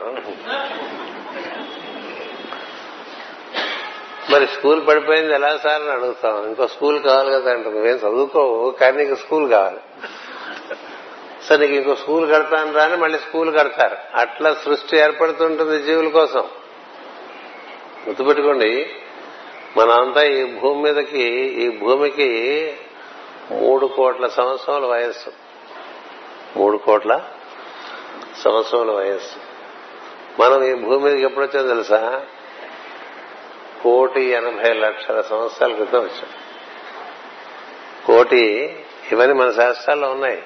[4.30, 6.46] మరి స్కూల్ పడిపోయింది ఎలా సార్ అని అడుగుతాం.
[6.46, 9.76] ఇంకో స్కూల్ కావాలి కదా అంటే నువ్వేం చదువుకోవు కానీ నీకు స్కూల్ కావాలి.
[11.48, 13.96] సరే నీకు ఇంకో స్కూల్ కడతాను రాని మళ్ళీ స్కూల్ కడతారు.
[14.14, 16.44] అట్లా సృష్టి ఏర్పడుతుంటుంది జీవుల కోసం.
[18.08, 18.90] గుర్తుపెట్టుకోండి
[19.76, 21.22] మనంతా ఈ భూమి మీదకి
[21.64, 22.28] ఈ భూమికి
[23.52, 25.32] మూడు కోట్ల సంవత్సరాల వయస్సు.
[26.56, 27.24] మూడు కోట్ల
[28.44, 29.36] సంవత్సరాల వయస్సు.
[30.42, 32.22] మనం ఈ భూమి మీదకి ఎప్పుడు వచ్చాం తెలుసా?
[33.82, 36.28] కోటి ఎనభై లక్షల సంవత్సరాల క్రితం వచ్చాం.
[38.06, 38.76] కోటి
[39.12, 40.42] ఇవన్నీ మన శాస్త్రాల్లో ఉన్నాయి.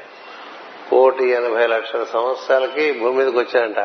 [0.90, 3.78] కోటి ఎనభై లక్షల సంవత్సరాలకి భూమి మీదకి వచ్చారంట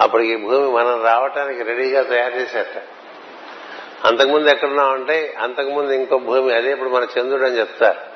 [0.00, 2.82] అప్పటికి ఈ భూమి మనం రావటానికి రెడీగా తయారు చేశారట.
[4.06, 8.11] అంతకుముందు ఎక్కడున్నామంటే అంతకుముందు ఇంకో భూమి అదే ఇప్పుడు మన చంద్రుడు అని చెప్తారు.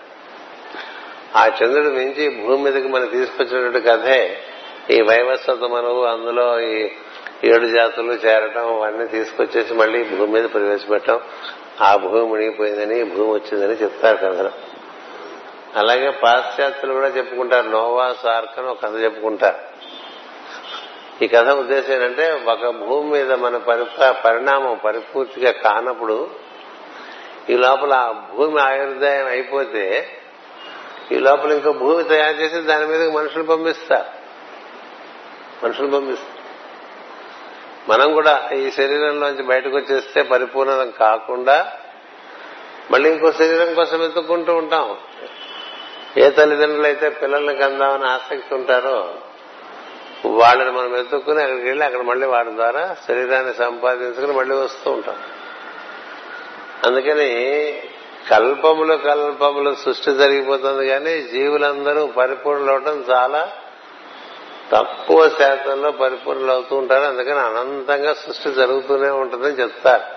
[1.37, 4.39] ఆ చంద్రుడి నుంచి భూమి మీదకి మనం తీసుకొచ్చినటువంటి కథే
[4.91, 6.91] ఈ వైవస్వత మనవు అందులో ఈ
[7.45, 11.21] ఏడు జాతులు చేరటం అవన్నీ తీసుకొచ్చేసి మళ్ళీ భూమి మీద ప్రవేశపెట్టడం.
[11.81, 14.51] ఆ భూమి మునిగిపోయిందని భూమి వచ్చిందని చెప్తారు కథలు.
[15.77, 17.67] అలాగే పాశ్చాత్యులు కూడా చెప్పుకుంటారు.
[17.67, 19.59] నోవా సార్క్ అని ఒక కథ చెప్పుకుంటారు.
[21.25, 23.57] ఈ కథ ఉద్దేశం ఏంటంటే ఒక భూమి మీద మన
[24.25, 26.31] పరిణామం పరిపూర్తిగా కానప్పుడు
[27.51, 30.09] ఈ లోపల ఆ భూమి ఆయుర్దాయం అయిపోతే
[31.13, 34.09] ఈ లోపల ఇంకో భూమి తయారు చేసి దాని మీద మనుషులు పంపిస్తారు
[35.65, 36.37] మనుషులు పంపిస్తారు
[37.93, 41.73] మనం కూడా ఈ శరీరంలోంచి బయటకు వచ్చేస్తే పరిపూర్ణం కాకుండా
[42.91, 44.97] మళ్ళీ ఇంకో శరీరం కోసం వెతుక్కుంటూ ఉంటాం.
[46.17, 49.15] ఏ తల్లిదండ్రులు అయితే పిల్లల్ని కందామని ఆసక్తి ఉంటారో
[50.25, 55.17] వాళ్ళని మనం వెతుక్కుని అక్కడికి వెళ్ళి అక్కడ మళ్ళీ వాడి ద్వారా శరీరాన్ని సంపాదించుకుని మళ్ళీ వస్తూ ఉంటాం.
[56.85, 57.29] అందుకని
[58.31, 63.53] కల్పములు కల్పములు సృష్టి జరిగిపోతుంది కానీ జీవులందరూ పరిపూర్ణలు అవటం చాలా
[64.73, 67.05] తక్కువ శాతంలో పరిపూర్ణలు అవుతూ ఉంటారు.
[67.05, 70.17] అందుకని అనంతంగా సృష్టి జరుగుతూనే ఉంటుందని చెప్తారు.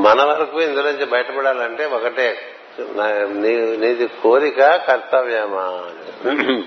[0.00, 2.54] మన వరకు ఇందులోంచి బయటపడాలంటే ఒకటే
[3.76, 5.84] నీది కోరిక కర్తవ్యమా?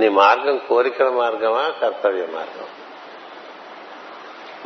[0.00, 2.66] నీ మార్గం కోరికల మార్గమా కర్తవ్య మార్గం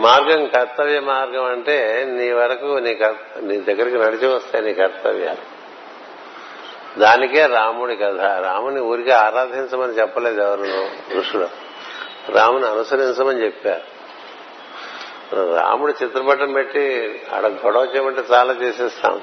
[0.00, 2.98] మార్గం కర్తవ్య మార్గం అంటే నీ వరకు నీ
[3.40, 5.58] నీ దగ్గరికి నడిచి వస్తాయి నీ కర్తవ్యాలు.
[6.98, 8.20] దానికే రాముడి కథ.
[8.20, 10.64] రాముని ఊరికి ఆరాధించమని చెప్పలేదు ఎవరు
[11.18, 11.48] ఋషులు.
[12.28, 13.98] రాముని అనుసరించమని చెప్పారు.
[15.54, 19.20] రాముడు చిత్రపటం పెట్టి ఆడ గొడవ చేయమంటే చాలా చేసేస్తాం.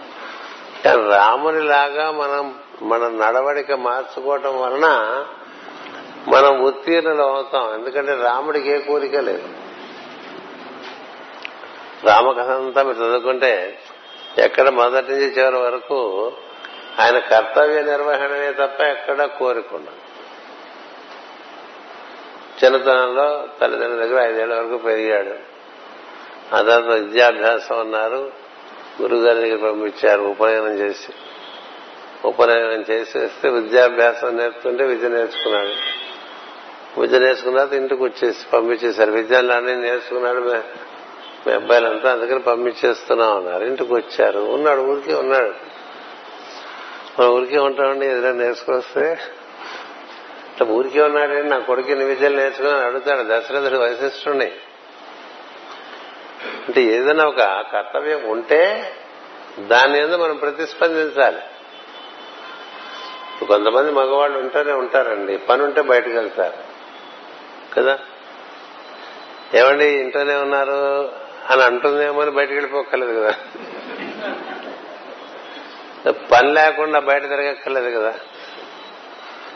[0.85, 4.87] కానీ రామునిలాగా మనం మన నడవడిక మార్చుకోవటం వలన
[6.27, 7.73] మనం ఉత్తీర్ణులు అవుతాం.
[7.73, 9.64] ఎందుకంటే రాముడికి ఏ కోరిక లేదు.
[12.05, 13.79] రామకథ అంతా మీరు చదువుకుంటే
[14.37, 16.31] ఎక్కడ మొదటి నుంచి చివరి వరకు
[16.99, 19.91] ఆయన కర్తవ్య నిర్వహణమే తప్ప ఎక్కడ కోరికుండా.
[22.63, 25.55] చిన్నతనంలో తల్లిదండ్రుల దగ్గర ఐదేళ్ళ వరకు పెరిగాడు.
[26.55, 28.31] ఆ తర్వాత విద్యాభ్యాసం అన్నారు.
[29.01, 31.13] గురుగారి దగ్గర పంపించారు ఉపనయనం చేసి.
[32.25, 35.71] ఉపనయనం చేసి వస్తే విద్యాభ్యాసం నేర్పుతుంటే విద్య నేర్చుకున్నాడు.
[36.99, 39.11] విద్య నేర్చుకున్న తర్వాత ఇంటికి వచ్చేసి పంపించేశారు.
[39.11, 40.63] విద్యలన్నీ నేర్చుకున్నాడు.
[41.47, 43.65] మీ అబ్బాయిలంతా అందుకని పంపించేస్తున్నాం అన్నారు.
[43.65, 44.39] ఇంటికి వచ్చారు.
[44.39, 45.53] ఉన్నాడు ఊరికే ఉన్నాడు.
[47.19, 49.11] మన ఊరికే ఉంటామండి ఏదైనా నేర్చుకొస్తే.
[50.53, 53.21] ఇట్లా ఊరికే ఉన్నాడండి నా కొడుకు ఎన్ని విద్యలు నేర్చుకుని అడుగుతాడు.
[53.21, 54.51] దశరథుడు వశిష్ఠుడిని
[56.67, 57.41] అంటే ఏదైనా ఒక
[57.73, 58.91] కర్తవ్యం ఉంటే
[59.59, 61.41] దాని మీద మనం ప్రతిస్పందించాలి.
[63.45, 65.37] కొంతమంది మగవాళ్ళు ఉంటూనే ఉంటారండి.
[65.37, 66.57] పని ఉంటే బయటకు వెళ్తారు.
[67.73, 67.99] కదా?
[69.55, 71.24] ఏమండి ఇంట్లోనే ఉన్నారు?
[71.49, 73.35] అని అంటుందేమో అని బయటకు వెళ్ళిపోక్కర్లేదు కదా.
[76.11, 78.09] పని లేకుండా బయట తిరగక్కర్లేదు కదా.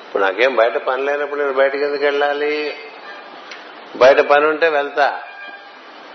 [0.07, 2.77] ఇప్పుడు నాకేం బయట పని లేనప్పుడు నేను బయటకు ఎందుకు వెళ్ళాలి?
[3.95, 5.21] బయట పని ఉంటే వెళ్తా.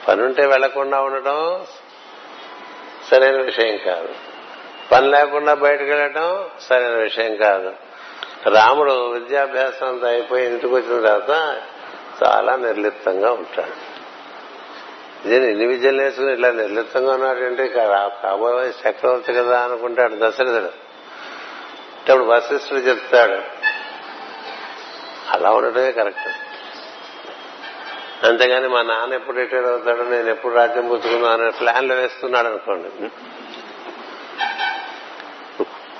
[0.08, 1.66] పని ఉంటే వెళ్ళకుండా ఉండటం
[3.10, 4.08] సరైన విషయం కాదు.
[4.92, 7.74] పని లేకుండా బయటకు వెళ్ళటం సరైన విషయం కాదు.
[8.48, 11.60] రాముడు విద్యాభ్యాసం అంతా అయిపోయి ఇంటికి వచ్చిన తర్వాత
[12.26, 13.83] చాలా నిర్లిప్తంగా ఉంటాడు.
[15.24, 20.84] ఇదే ఎన్ని విద్యలు నేర్చుకుని ఇట్లా నిర్లిప్తంగా ఉన్నాడంటే కాబోయే చక్రవర్తి కదా అనుకుంటాడు దశరథుడు.
[22.12, 23.42] అప్పుడు వశిష్ఠుడు చెప్తాడు.
[25.30, 26.28] అలా ఉండటమే కరెక్ట్.
[28.26, 33.08] అంతేగాని మా నాన్న ఎప్పుడు రిటైర్ అవుతాడు నేను ఎప్పుడు రాజ్యం పుచ్చుకుందాం అనే ప్లాన్లు వేస్తున్నాడు అనుకోండి.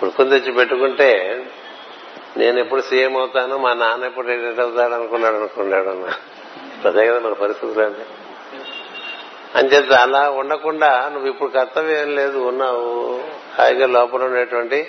[0.01, 1.45] కొడుకుని తెచ్చి పెట్టుకుంటే
[2.37, 6.05] నేను ఎప్పుడు సీఎం అవుతాను మా నాన్న ఎప్పుడు రిటైర్ అవుతాడు అనుకున్నాడు అనుకున్నాడు అన్న
[6.89, 8.07] అదే కదా మన పరిస్థితులు అంటే.
[9.55, 13.25] అంచేత అలా ఉండకుండా నువ్వు ఇప్పుడు కర్తవ్యం లేదు ఉన్నావు.
[13.59, 14.87] హాయిగా లోపల ఉండేటువంటి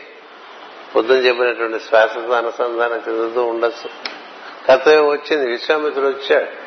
[0.95, 3.89] పొద్దున చెప్పినటువంటి శ్వాసతో అనుసంధానం చెందుతూ ఉండొచ్చు.
[4.67, 5.47] కర్తవ్యం వచ్చింది.
[5.47, 6.65] విశ్వామిత్రుడు వచ్చాడు.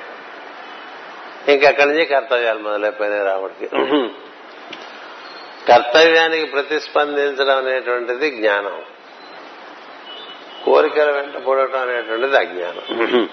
[1.50, 3.76] ఇంకా అక్కడి నుంచి కర్తవ్యాలు మొదలైపోయినాయి రాముడికి.
[5.68, 8.82] కర్తవ్యానికి ప్రతిస్పందించడం అనేటువంటిది జ్ఞానం.
[10.64, 13.28] కోరికల వెంట పూడటం అనేటువంటిది అజ్ఞానం.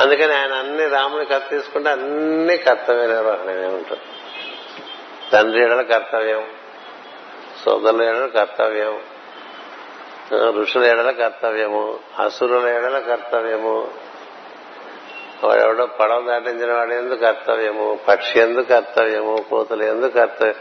[0.00, 4.02] అందుకని ఆయన అన్ని రాముని కథ తీసుకుంటే అన్ని కర్తవ్య నిర్వహణమే ఉంటుంది.
[5.32, 6.46] తండ్రి ఎడల కర్తవ్యం
[7.64, 9.00] సోదరుల ఎడల కర్తవ్యం
[10.60, 13.90] ఋషుల ఎడల కర్తవ్యము అసురుల ఎడల కర్తవ్యము.
[15.44, 20.54] వాడెవడో పడవ దాటించిన వాడు ఎందుకు కర్తవ్యము పక్షి ఎందుకు కర్తవ్యము కోతలు ఎందుకు కర్తవ్యం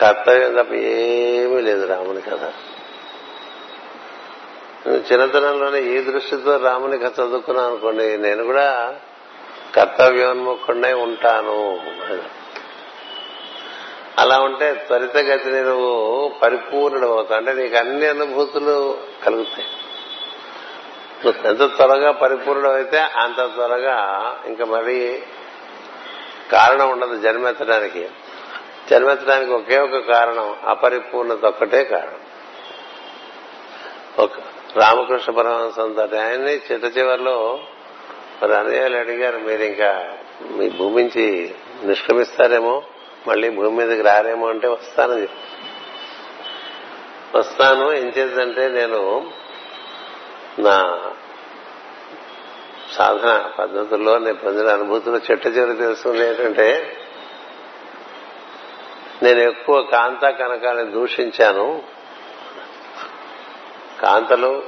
[0.00, 2.20] కర్తవ్యం తప్ప ఏమీ లేదు రాముని
[4.86, 8.94] నువ్వు చిన్నతనంలోనే ఈ దృష్టితో రాముని కథ చదువుకున్నాను అనుకోండి నేను కూడా
[9.76, 11.80] కర్తవ్యోన్ముఖుండై ఉంటాను.
[14.18, 17.40] అలా ఉంటే త్వరితగతిని నువ్వు పరిపూర్ణుడు అవుతావు.
[17.40, 19.68] అంటే నీకు అన్ని అనుభూతులు కలుగుతాయి.
[21.48, 23.96] ఎంత త్వరగా పరిపూర్ణం అయితే అంత త్వరగా
[24.46, 25.22] ఇంకా మరి
[26.52, 28.08] కారణం ఉండదు జన్మెత్తడానికి.
[28.90, 32.20] జన్మెత్తడానికి ఒకే ఒక కారణం అపరిపూర్ణత ఒక్కటే కారణం.
[34.74, 37.36] రామకృష్ణ పరమహంస అంతటి ఆయన్ని చిట్ట చివరిలో
[38.42, 39.90] మరి అన్నయ్యలు అడిగారు మీరు ఇంకా
[40.58, 41.26] మీ భూమి నుంచి
[41.84, 42.82] నిష్క్రమిస్తారేమో
[43.28, 45.28] మళ్ళీ భూమి మీదకి రారేమో అంటే వస్తానని
[47.34, 49.30] వస్తాను ఏం చేద్దంటే నేను
[50.58, 50.76] నా
[52.96, 56.68] సాధన పద్ధతుల్లో నేను పొందిన అనుభూతులు చెట్ట చివరి తెలుస్తుంది ఏంటంటే
[59.22, 61.82] నేను ఎక్కువ కాంత కనకాన్ని దూషించాను
[64.06, 64.62] కాంతలు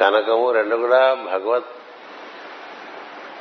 [0.00, 1.70] కనకము రెండు కూడా భగవత్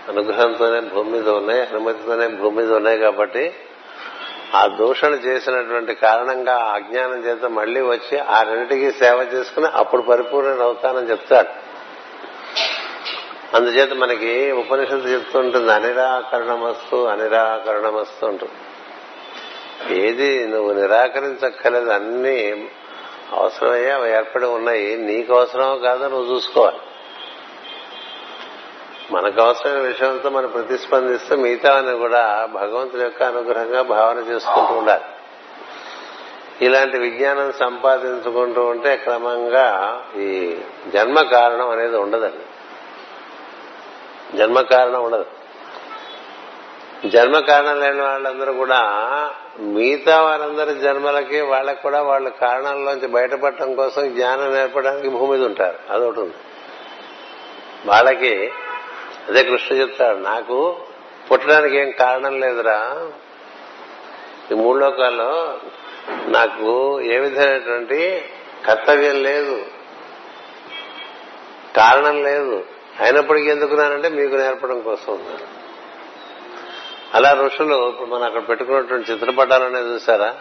[0.09, 3.43] అనుగ్రహంతోనే భూమి మీద ఉన్నాయి అనుమతితోనే భూమి మీద ఉన్నాయి కాబట్టి
[4.55, 11.09] ఆ దూషణ చేసినటువంటి కారణంగా అజ్ఞానం చేత మళ్ళీ వచ్చి ఆ రెండింటికి సేవ చేసుకుని అప్పుడు పరిపూర్ణ అవుతానని
[11.11, 11.51] చెప్తాడు.
[13.57, 18.57] అందుచేత మనకి ఉపనిషత్తు చెప్తుంటుంది అనిరాకరణమస్తు అనిరాకరణమస్తు ఉంటుంది
[20.01, 22.37] ఏది నువ్వు నిరాకరించక్కర్లేదు అన్ని
[23.33, 24.97] అవసరమయ్యే అవి ఏర్పడి ఉన్నాయి.
[24.97, 26.79] నీకు అవసరమో కాదో నువ్వు చూసుకోవాలి.
[29.11, 31.35] మనకు అవసరమైన విషయంతో మనం ప్రతిస్పందిస్తూ
[31.69, 35.03] అని కూడా భగవంతుని యొక్క అనుగ్రహంగా భావన చేసుకుంటూ ఉండాలి.
[36.65, 42.45] ఇలాంటి విజ్ఞానం సంపాదించుకుంటూ ఉంటే క్రమంగా ఈ జన్మ కారణం అనేది ఉండదండి.
[44.37, 45.25] జన్మ కారణం ఉండదు.
[47.05, 48.79] జన్మ కారణం లేని వాళ్ళందరూ కూడా
[49.59, 55.93] మిగతా వారందరి జన్మలకి వాళ్ళకి కూడా వాళ్ళ కారణాల్లోంచి బయటపడటం కోసం జ్ఞానం నేర్పడానికి భూమి మీద ఉంటారు.
[55.93, 56.33] అదొకటి ఉంది.
[57.85, 58.51] వాళ్ళకి
[59.27, 60.77] అదే కృష్ణ చెప్తాడు నాకు
[61.31, 63.07] పుట్టడానికి ఏం కారణం లేదురా.
[64.51, 65.57] ఈ మూడు లోకాల్లో
[66.27, 68.25] నాకు ఏ విధమైనటువంటి
[68.65, 69.65] కర్తవ్యం లేదు
[71.77, 72.63] కారణం లేదు.
[72.99, 75.60] అయినప్పటికీ ఎందుకున్నానంటే మీకు నేర్పడం కోసం ఉన్నాను
[77.15, 80.35] అలా ఋషులు ఇప్పుడు మనం అక్కడ పెట్టుకున్నటువంటి చిత్రపటాలు అనేది చూసారా?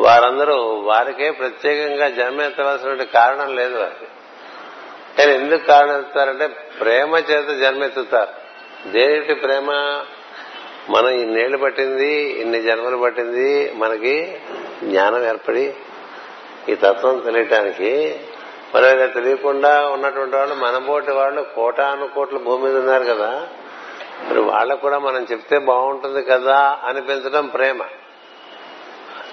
[0.00, 4.06] వారందరూ వారికే ప్రత్యేకంగా జన్మెత్తవలసిన కారణం లేదు వారికి.
[5.18, 6.46] కానీ ఎందుకు కారణం ఎత్తుతారంటే
[6.80, 8.48] ప్రేమ చేత జన్మెత్తుతారు
[8.90, 9.70] దేనికి ప్రేమ?
[10.90, 14.40] మనం ఇన్నేళ్ళు పట్టింది ఇన్ని జన్మలు పట్టింది మనకి
[14.84, 15.74] జ్ఞానం ఏర్పడి
[16.68, 18.20] ఈ తత్వం తెలియటానికి
[18.74, 23.48] మరి తెలియకుండా ఉన్నటువంటి వాళ్ళు మనబోటి వాళ్ళు కోటాను కోట్ల భూమి మీద ఉన్నారు కదా.
[24.24, 27.82] మరి వాళ్ళకు కూడా మనం చెప్తే బాగుంటుంది కదా అనిపించడం ప్రేమ.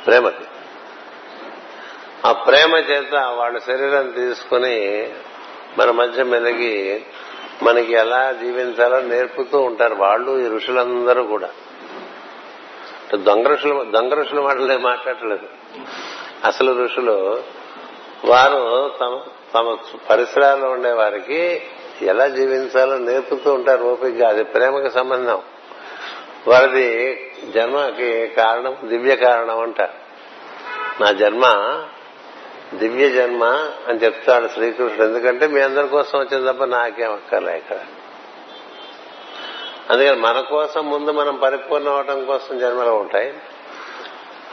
[0.06, 0.44] ప్రేమకి
[2.26, 5.10] ఆ ప్రేమ చేత వాళ్ళ శరీరం తీసుకుని
[5.78, 7.06] మన మధ్య మెలిగి
[7.64, 11.50] మనకి ఎలా జీవించాలో నేర్పుతూ ఉంటారు వాళ్ళు ఈ ఋషులందరూ కూడా.
[13.16, 15.48] దొంగ ఋషులు దొంగ ఋషుల మాటలే మాట్లాడలేదు.
[16.46, 17.44] అసలు ఋషులు
[18.26, 19.22] వారు తమ
[19.54, 19.78] తమ
[20.10, 21.62] పరిసరాల్లో ఉండే వారికి
[22.02, 25.42] ఎలా జీవించాలో నేర్పుతూ ఉంటారు ఓపికగా అది ప్రేమకు సంబంధం.
[26.48, 30.06] వారిది జన్మకి కారణం దివ్య కారణం అంటారు
[31.04, 31.44] నా జన్మ
[32.74, 33.44] దివ్య జన్మ
[33.88, 35.04] అని చెప్తాడు శ్రీకృష్ణుడు.
[35.04, 37.78] ఎందుకంటే మీ అందరి కోసం వచ్చింది తప్ప నాకేం అక్కర్లే ఇక్కడ.
[39.90, 43.34] అందుకని మన కోసం ముందు మనం పరిపూర్ణ అవటం కోసం జన్మలు ఉంటాయి.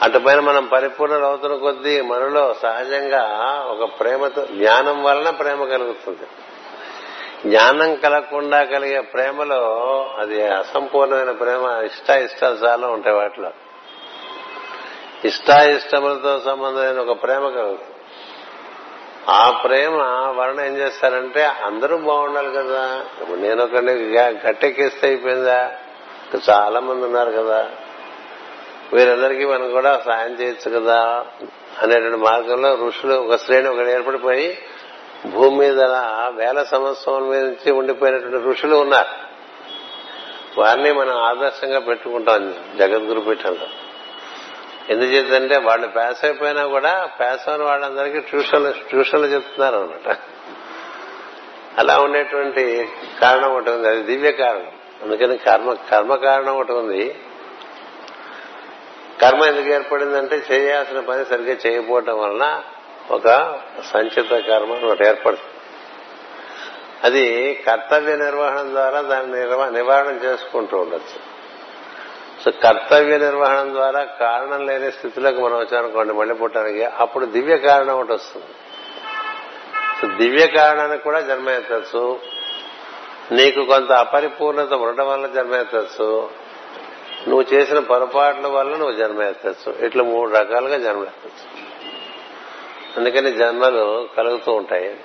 [0.02, 3.24] అటుపైన మనం పరిపూర్ణలు అవుతున్న కొద్దీ మనలో సహజంగా
[3.68, 6.26] ఒక ప్రేమతో జ్ఞానం వలన ప్రేమ కలుగుతుంది.
[7.46, 9.62] జ్ఞానం కలగకుండా కలిగే ప్రేమలో
[10.18, 13.50] అది అసంపూర్ణమైన ప్రేమ ఇష్ట ఇష్టాలు చాలా ఉంటాయి వాటిలో.
[15.24, 17.80] ఇష్టాయిష్టములతో సంబంధమైన ఒక ప్రేమ కలుగుతుంది
[19.28, 19.94] ఆ ప్రేమ
[20.38, 23.04] వలన ఏం చేస్తారంటే అందరూ బాగుండాలి కదా.
[23.20, 25.72] ఇప్పుడు నేను ఒకరిని గట్టెక్కిస్తే అయిపోయిందా?
[26.50, 27.70] చాలా మంది ఉన్నారు కదా.
[28.92, 31.26] వీరందరికీ మనం కూడా సాయం చేయొచ్చు కదా
[31.82, 34.58] అనేటువంటి మార్గంలో ఋషులు ఒక శ్రేణి ఒకటి ఏర్పడిపోయి
[35.26, 35.82] భూమి మీద
[36.28, 39.22] వేల సంవత్సరం మీద నుంచి ఉండిపోయినటువంటి ఋషులు ఉన్నారు.
[40.60, 43.66] వారిని మనం ఆదర్శంగా పెట్టుకుంటాం జగద్గురు పీఠంలో.
[44.88, 50.16] ఎందుచేతంటే వాళ్ళు పాస్ అయిపోయినా కూడా పాస్ అయిన వాళ్ళందరికీ ట్యూషన్లు ట్యూషన్లు చెప్తున్నారు అనమాట
[51.78, 52.88] అలా ఉండేటువంటి
[53.20, 53.88] కారణం ఒకటి ఉంది.
[53.88, 54.72] అది దివ్య కారణం.
[55.02, 57.18] అందుకని కర్మ కర్మ కారణం ఒకటి ఉంది.
[59.22, 62.62] కర్మ ఎందుకు ఏర్పడిందంటే చేయాల్సిన పని సరిగ్గా చేయకపోవటం వలన
[63.10, 63.58] ఒక
[63.92, 65.50] సంచిత కర్మ ఒకటి ఏర్పడుతుంది.
[67.04, 69.40] అది కర్తవ్య నిర్వహణ ద్వారా దాన్ని
[69.72, 71.32] నివారణ చేసుకుంటూ ఉండొచ్చు.
[72.44, 78.12] సో కర్తవ్య నిర్వహణ ద్వారా కారణం లేని స్థితిలోకి మనం వచ్చామనుకోండి మళ్ళీ పుట్టడానికి అప్పుడు దివ్య కారణం ఒకటి
[78.12, 78.46] వస్తుంది.
[80.00, 82.20] సో దివ్య కారణానికి కూడా జన్మ ఎత్తచ్చు
[83.32, 86.30] నీకు కొంత అపరిపూర్ణత ఉండటం వల్ల జన్మ ఎత్తచ్చు
[87.28, 91.61] నువ్వు చేసిన పొరపాట్ల వల్ల నువ్వు జన్మ ఎత్తచ్చు ఇట్లా మూడు రకాలుగా జన్మ ఎత్తచ్చు
[92.96, 95.00] అందుకని జన్మలు కలుగుతూ ఉంటాయి.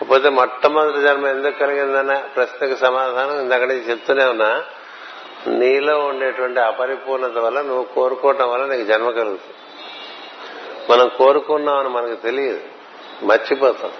[0.00, 4.64] కాకపోతే మొట్టమొదటి జన్మ ఎందుకు కలిగిందన్న ప్రశ్నకు సమాధానం ఇందక్కడి నుంచి చెప్తూనే ఉన్నా.
[5.46, 9.54] నీలో ఉండేటువంటి అపరిపూర్ణత వల్ల నువ్వు కోరుకోవటం వల్ల నీకు జన్మ కలుగుతుంది.
[10.92, 12.60] మనం కోరుకున్నామని మనకు తెలియదు.
[13.22, 13.92] మర్చిపోతాం.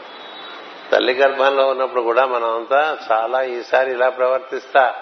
[0.92, 4.94] తల్లి గర్భంలో ఉన్నప్పుడు కూడా మనం అంతా చాలా ఈసారి ఇలా ప్రవర్తిస్తా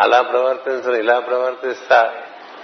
[0.00, 2.14] అలా ప్రవర్తించను ఇలా ప్రవర్తిస్తా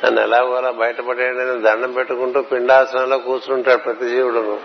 [0.04, 4.60] నన్ను ఎలాగోలా బయటపడేయడానికి దండం పెట్టుకుంటూ పిండాసనంలో కూర్చుంటాడు ప్రతి జీవుడును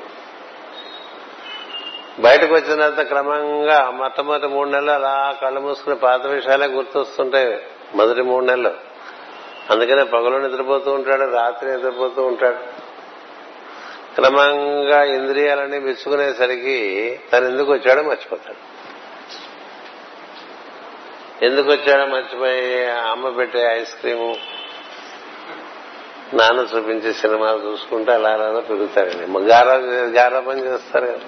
[2.21, 7.63] బయటకు వచ్చిన తర్వాత క్రమంగా మొట్టమొదటి మూడు నెలలు అలా కళ్ళు మూసుకుని పాత విషయాలే గుర్తొస్తుంటాయి.
[7.95, 8.71] మొదటి మూడు నెలలు.
[9.69, 12.57] అందుకనే పగలు నిద్రపోతూ ఉంటాడు రాత్రి నిద్రపోతూ ఉంటాడు.
[14.15, 18.81] క్రమంగా ఇంద్రియాలన్నీ మెచ్చుకునేసరికి తను ఎందుకు వచ్చాడో మర్చిపోతాడు.
[21.45, 24.35] ఎందుకు వచ్చాడో మర్చిపోయి అమ్మ పెట్టే ఐస్ క్రీము
[26.33, 29.73] నాన్న చూపించే సినిమాలు చూసుకుంటే అలా అలా పెరుగుతారండి గారా
[30.21, 31.05] గారాపం చేస్తారు.
[31.05, 31.19] కదా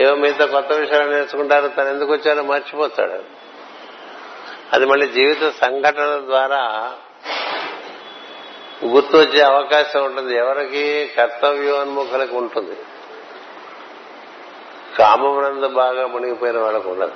[0.00, 3.46] ఏవో మిగతా కొత్త విషయాలు నేర్చుకుంటారు తను ఎందుకు వచ్చారో మర్చిపోతాడు.
[4.72, 6.92] అది మళ్ళీ జీవిత సంఘటనల ద్వారా
[8.84, 10.36] గుర్తు వచ్చే అవకాశం ఉంటుంది.
[10.36, 11.10] ఎవరికి?
[11.16, 12.76] కర్తవ్యోన్ముఖులకు ఉంటుంది.
[14.98, 17.12] కామమునందు బాగా మునిగిపోయిన వాళ్ళకు ఉండదు.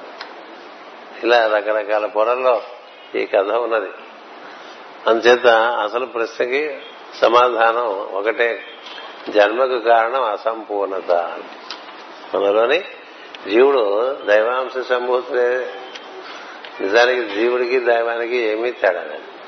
[1.22, 2.62] ఇలా రకరకాల పొరల్లో
[3.14, 3.90] ఈ కథ ఉన్నది.
[5.06, 6.78] అందుచేత అసలు ప్రశ్నకి
[7.20, 8.62] సమాధానం ఒకటే.
[9.28, 11.38] జన్మకు కారణం అసంపూర్ణత.
[12.34, 12.80] మనలోని
[13.50, 15.74] జీవుడు దైవాంశ సంభూతులే
[16.80, 19.40] నిజానికి జీవుడికి దైవానికి ఏమీ తేడా లేదు.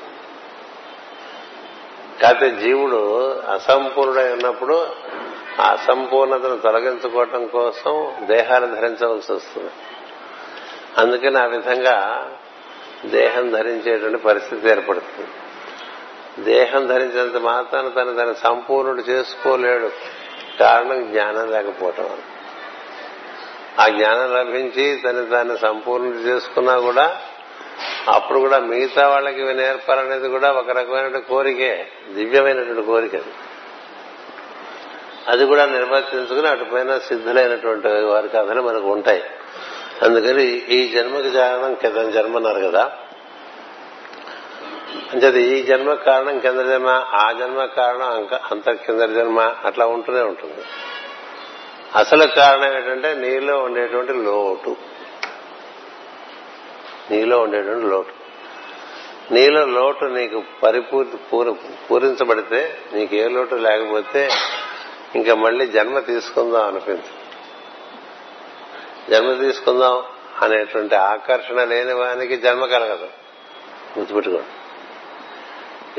[2.21, 4.87] కాకపోతే జీవుడు అసంపూర్ణుడై ఉన్నప్పుడు
[5.61, 9.71] ఆ అసంపూర్ణతను తొలగించుకోవటం కోసం దేహాలు ధరించవలసి వస్తుంది.
[10.97, 12.29] అందుకని ఆ విధంగా
[13.05, 15.29] దేహం ధరించేటువంటి పరిస్థితి ఏర్పడుతుంది.
[16.43, 19.91] దేహం ధరించినంత మాత్రాన తను తన సంపూర్ణుడు చేసుకోలేడు.
[20.59, 22.32] కారణం జ్ఞానం లేకపోవటం అని
[23.79, 27.21] ఆ జ్ఞానం లభించి తను తాను సంపూర్ణ చేసుకున్నా కూడా
[28.07, 33.11] అప్పుడు కూడా మిగతా వాళ్ళకి నేర్పాలనేది కూడా ఒక రకమైన కోరికే దివ్యమైనటువంటి కోరిక
[35.27, 35.45] అది.
[35.45, 39.23] కూడా నిర్వర్తించుకుని అటుపైన సిద్ధులైనటువంటి వారి కథలు మనకు ఉంటాయి.
[40.01, 42.91] అందుకని ఈ జన్మకి కారణం కింద జన్మ అన్నారు కదా.
[45.13, 50.21] అంచేది ఈ జన్మ కారణం కింద జన్మ ఆ జన్మ కారణం అంక- అంత కింద జన్మ అట్లా ఉంటూనే
[50.21, 50.63] ఉంటుంది.
[51.95, 54.75] అసలు కారణం ఏంటంటే నీలో ఉండేటువంటి లోటు.
[57.11, 58.13] నీలో ఉండేటువంటి లోటు.
[59.33, 61.53] నీలో లోటు నీకు పరిపూర్తి పూర-
[61.91, 64.29] పూరించబడితే నీకు ఏ లోటు లేకపోతే
[65.15, 67.23] ఇంకా మళ్ళీ జన్మ తీసుకుందాం అనిపించు
[69.09, 70.03] జన్మ తీసుకుందాం
[70.41, 73.07] అనేటువంటి ఆకర్షణ లేని వానికి జన్మ కలగదు.
[73.99, 74.47] గుర్తుపెట్టుకోండి.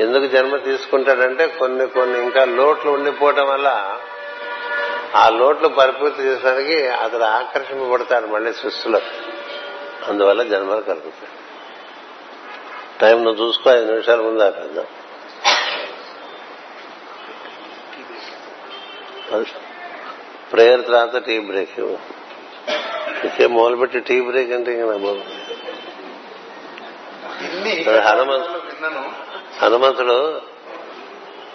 [0.03, 3.99] ఎందుకు జన్మ తీసుకుంటాడంటే కొన్ని కొన్ని ఇంకా లోట్లు ఉండిపోవటం వల్ల
[5.15, 9.01] ఆ లోట్లు పరిపూర్తి చేసడానికి అతడు ఆకర్షింపబడతాడు మళ్ళీ సృష్టిలో.
[10.07, 11.31] అందువల్ల జన్మలు కలుగుతాయి.
[13.01, 14.85] టైం నువ్వు చూసుకో ఐదు నిమిషాల ముందు ఆపేద్దాం
[20.53, 21.79] ప్రేయర్ తర్వాత టీ బ్రేక్
[23.25, 25.21] ఇకే మొదలుపెట్టి టీ బ్రేక్ అంటే ఇంకా నా బాబు.
[28.09, 28.49] హనుమంత్
[29.63, 30.41] హనుమంతుడు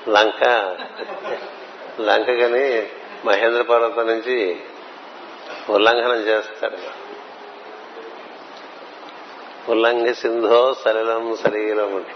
[0.09, 0.43] లంక
[2.01, 2.67] లంకగని
[3.25, 4.61] మహేంద్ర పర్వతం నుంచి
[5.71, 6.77] ఉల్లంఘనం చేస్తాడు.
[9.71, 12.07] ఉల్లంఘ సింధో సలిలం సలీలం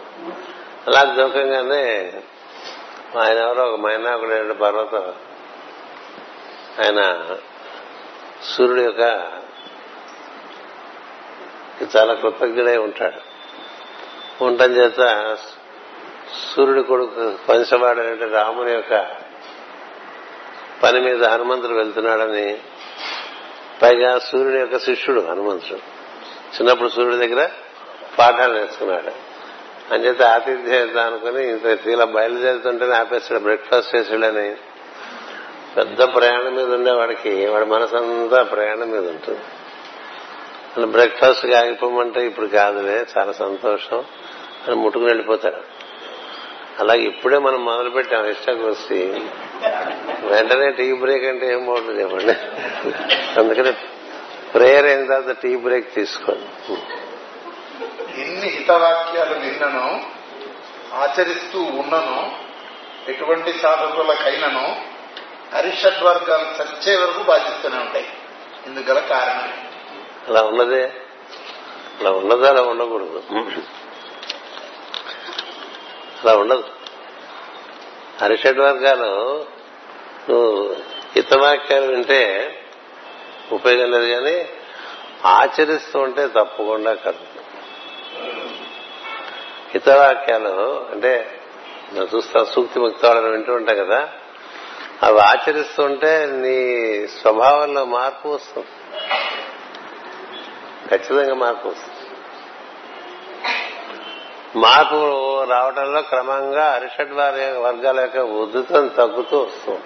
[0.86, 2.12] అలా దూకంగానే
[3.20, 5.14] ఆయన ఎవరో ఒక మైనాకుడు పర్వతం.
[6.84, 7.26] ఆయన
[8.42, 9.00] సూర్యుడు యొక్క
[11.96, 13.34] చాలా కృతజ్ఞుడై ఉంటాడు.
[14.44, 15.36] ఉండటం చేత
[16.54, 19.23] సూర్యుడి కొడుకు పంచవాడైన రాముని యొక్క
[20.82, 22.58] పని మీద హనుమంతుడు వెళ్తున్నాడని
[23.82, 25.78] పైగా సూర్యుడి యొక్క శిష్యుడు హనుమంతుడు.
[26.56, 27.50] చిన్నప్పుడు సూర్యుడి దగ్గర
[28.18, 29.34] పాఠాలు నేర్చుకున్నాడు.
[29.94, 34.56] అంచేత ఆతిథ్యం ఇద్దాం అనుకుని ఇంత ఇలా బయలుదేరుతుంటేనే ఆపేస్తాడు బ్రేక్ఫాస్ట్ చేసాడని
[35.76, 39.40] పెద్ద ప్రయాణం మీద ఉండేవాడికి వాడి మనసంతా ప్రయాణం మీద ఉంటుంది.
[40.86, 44.04] బ్రేక్ఫాస్ట్ ఆగిపోమంటే ఇప్పుడు కాదులే చాలా సంతోషం.
[44.66, 45.73] అని ముట్టుకుని వెళ్ళిపోతాడు.
[46.80, 49.22] అలాగే ఇప్పుడే మనం మొదలు పెట్టాం ఇష్టాకొచ్చి
[50.22, 52.34] వెంటనే టీ బ్రేక్ అంటే ఏం బాగుంటుంది చెప్పండి?
[53.40, 53.72] అందుకని
[54.54, 56.48] ప్రేయర్ అయిన తర్వాత టీ బ్రేక్ తీసుకోండి.
[58.22, 60.04] ఎన్ని హితవాక్యాలు విన్నను
[60.94, 62.32] ఆచరిస్తూ ఉన్నను
[63.08, 64.94] ఎటువంటి సాధకులకైనను
[65.56, 68.06] హరిషడ్వర్గాలు చచ్చే వరకు బాధిస్తూనే ఉంటాయి.
[68.66, 69.48] ఇందుకు గల కారణం
[70.28, 70.92] అలా ఉన్నదే.
[72.00, 73.22] అలా ఉన్నదా అలా ఉండకూడదు.
[76.24, 76.64] అలా ఉండదు.
[78.22, 79.44] హరిషడ్ వర్గాలు
[80.30, 80.76] నువ్వు
[81.14, 82.20] హితవాక్యాలు వింటే
[83.52, 84.48] ఉపయోగం లేదు కానీ
[85.24, 87.40] ఆచరిస్తూ ఉంటే తప్పకుండా కలుగుతుంది
[89.72, 91.40] హితవాక్యాలు అంటే
[92.14, 94.08] చూస్తా సూక్తి ముక్తి వింటూ ఉంటాం కదా
[95.02, 96.56] అవి ఆచరిస్తుంటే నీ
[97.06, 98.68] స్వభావంలో మార్పు వస్తుంది.
[100.88, 101.93] ఖచ్చితంగా మార్పు వస్తుంది.
[104.56, 109.80] మార్పు రావడంలో క్రమంగా అరిషడ్ వారి వర్గాల యొక్క ఉద్ధృతం తగ్గుతూ వస్తుంది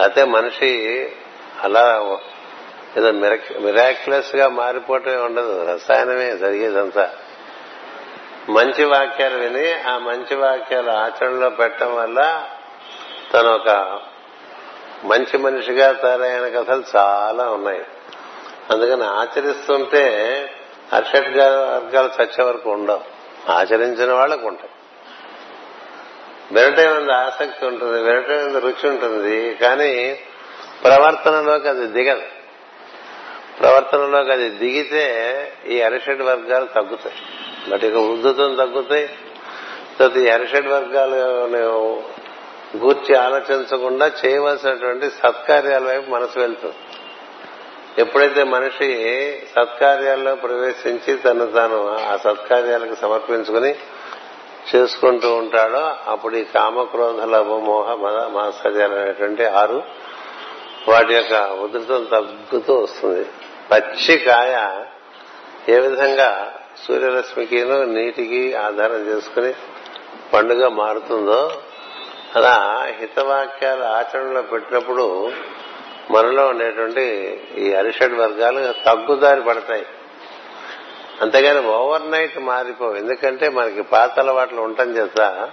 [0.00, 1.12] అయితే మనిషి
[1.62, 2.18] అలా
[2.96, 3.10] ఏదో
[3.58, 5.66] మిరాక్యులస్గా మారిపోవటమే ఉండదు.
[5.72, 7.10] రసాయనమే జరిగేదంతా.
[8.48, 12.48] మంచి వాక్యాలు విని ఆ మంచి వాక్యాలు ఆచరణలో పెట్టడం వల్ల
[13.32, 14.00] తను ఒక
[15.04, 17.84] మంచి మనిషిగా తయారైన కథలు చాలా ఉన్నాయి.
[18.70, 20.04] అందుకని ఆచరిస్తుంటే
[20.94, 23.00] హర్షడ్ వర్గాలు చచ్చే వరకు ఉండవు.
[23.52, 24.70] ఆచరించిన వాళ్ళకు ఉంటాయి.
[26.52, 30.18] వినటం మీద ఆసక్తి ఉంటుంది వినటం మీద రుచి ఉంటుంది కానీ
[30.84, 32.22] ప్రవర్తనలోకి అది దిగదు.
[33.60, 35.06] ప్రవర్తనలోకి అది దిగితే
[35.66, 37.16] ఈ అరిషడ్ వర్గాలు తగ్గుతాయి.
[37.68, 39.06] బట్ ఇక ఉద్ధృతం తగ్గుతాయి.
[39.98, 42.02] తర్వాత ఈ అరిషడ్ వర్గాలు
[42.76, 46.74] గూర్చి ఆలోచించకుండా చేయవలసినటువంటి సత్కార్యాల వైపు మనసు వెళ్తుంది.
[47.98, 48.88] ఎప్పుడైతే మనిషి
[49.56, 53.74] సత్కార్యాల్లో ప్రవేశించి తను తాను ఆ సత్కార్యాలకు సమర్పించుకుని
[54.74, 59.82] చేసుకుంటూ ఉంటాడో అప్పుడు ఈ కామక్రోధ లభ మోహ మద మాత్సర్యాలు అనేటువంటి ఆరు
[60.88, 63.26] వాటి యొక్క ఉధృతం తగ్గుతూ వస్తుంది.
[63.70, 64.84] పచ్చి కాయ
[65.68, 66.54] ఏ విధంగా
[66.88, 69.54] సూర్యరశ్మికిను నీటికి ఆధారం చేసుకుని
[70.34, 71.62] పండుగ మారుతుందో
[72.36, 75.32] అలా హితవాక్యాలు ఆచరణలో పెట్టినప్పుడు
[76.12, 77.04] మనలో ఉండేటువంటి
[77.58, 79.86] ఈ అరిషడ్ వర్గాలు తగ్గుదారి పడతాయి.
[81.22, 82.94] అంతేగాని ఓవర్ నైట్ మారిపోవు.
[82.94, 85.48] ఎందుకంటే మనకి పాత అలవాట్లు ఉండటం చేత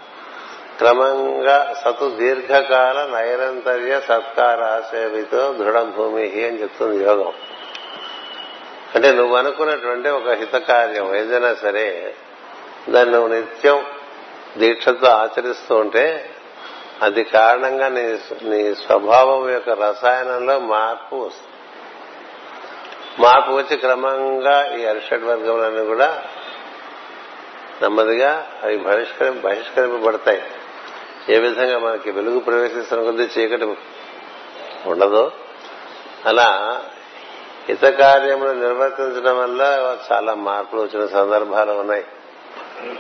[0.78, 7.34] క్రమంగా సతు దీర్ఘకాల నైరంతర్య సత్కార సేవితో దృఢం భూమి అని చెప్తుంది యోగం.
[8.96, 12.14] అంటే నువ్వు అనుకున్నటువంటి ఒక హితకార్యం ఏదైనా సరే
[12.90, 13.86] దాన్ని నువ్వు నిత్యం
[14.58, 16.30] దీక్షతో ఆచరిస్తూ ఉంటే
[17.02, 21.54] అది కారణంగా నీ నీ స్వభావం యొక్క రసాయనంలో మార్పు వస్తుంది.
[23.20, 26.24] మార్పు వచ్చి క్రమంగా ఈ అరిషడ్ వర్గములన్నీ కూడా
[27.82, 30.42] నెమ్మదిగా అవి బహిష్కరి బహిష్కరింపబడతాయి.
[31.30, 33.66] ఏ విధంగా మనకి వెలుగు ప్రవేశిస్తున్న కొద్దీ చీకటి
[34.86, 35.32] ఉండదు.
[36.26, 36.82] అలా
[37.70, 39.62] హిత కార్యములు నిర్వర్తించడం వల్ల
[40.12, 42.06] చాలా మార్పులు వచ్చిన సందర్భాలు ఉన్నాయి.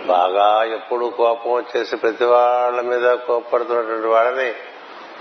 [0.08, 4.54] బాగా ఎప్పుడు కోపం వచ్చేసి ప్రతి వాళ్ళ మీద కోపడుతున్నటువంటి వాళ్ళని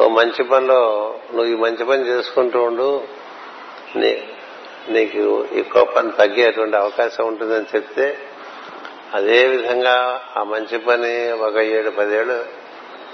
[0.02, 3.02] ఓ మంచి పనిలో నువ్వు ఈ మంచి పని చేసుకుంటూ ఉండు.
[4.88, 8.18] నీకు ఈ కోపాన్ని తగ్గేటువంటి అవకాశం ఉంటుందని చెప్తే
[9.14, 12.44] అదే విధంగా ఆ మంచి పని ఒక ఏడు పదేళ్ళు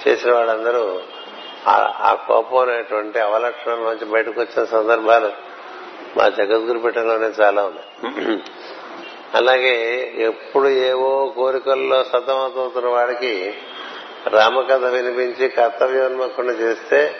[0.03, 1.01] చేసిన వాళ్ళందరూ
[2.01, 5.33] ఆ కోపం అనేటువంటి అవలక్షణం నుంచి బయటకు వచ్చిన సందర్భాలు
[6.19, 7.89] మా జగద్గురు పీఠంలోనే చాలా ఉన్నాయి.
[9.35, 13.55] అలాగే ఎప్పుడు ఏవో కోరికల్లో సతమతవుతున్న వాడికి
[14.27, 17.15] రామకథ వినిపించి కర్తవ్యోన్ముఖుని చేస్తే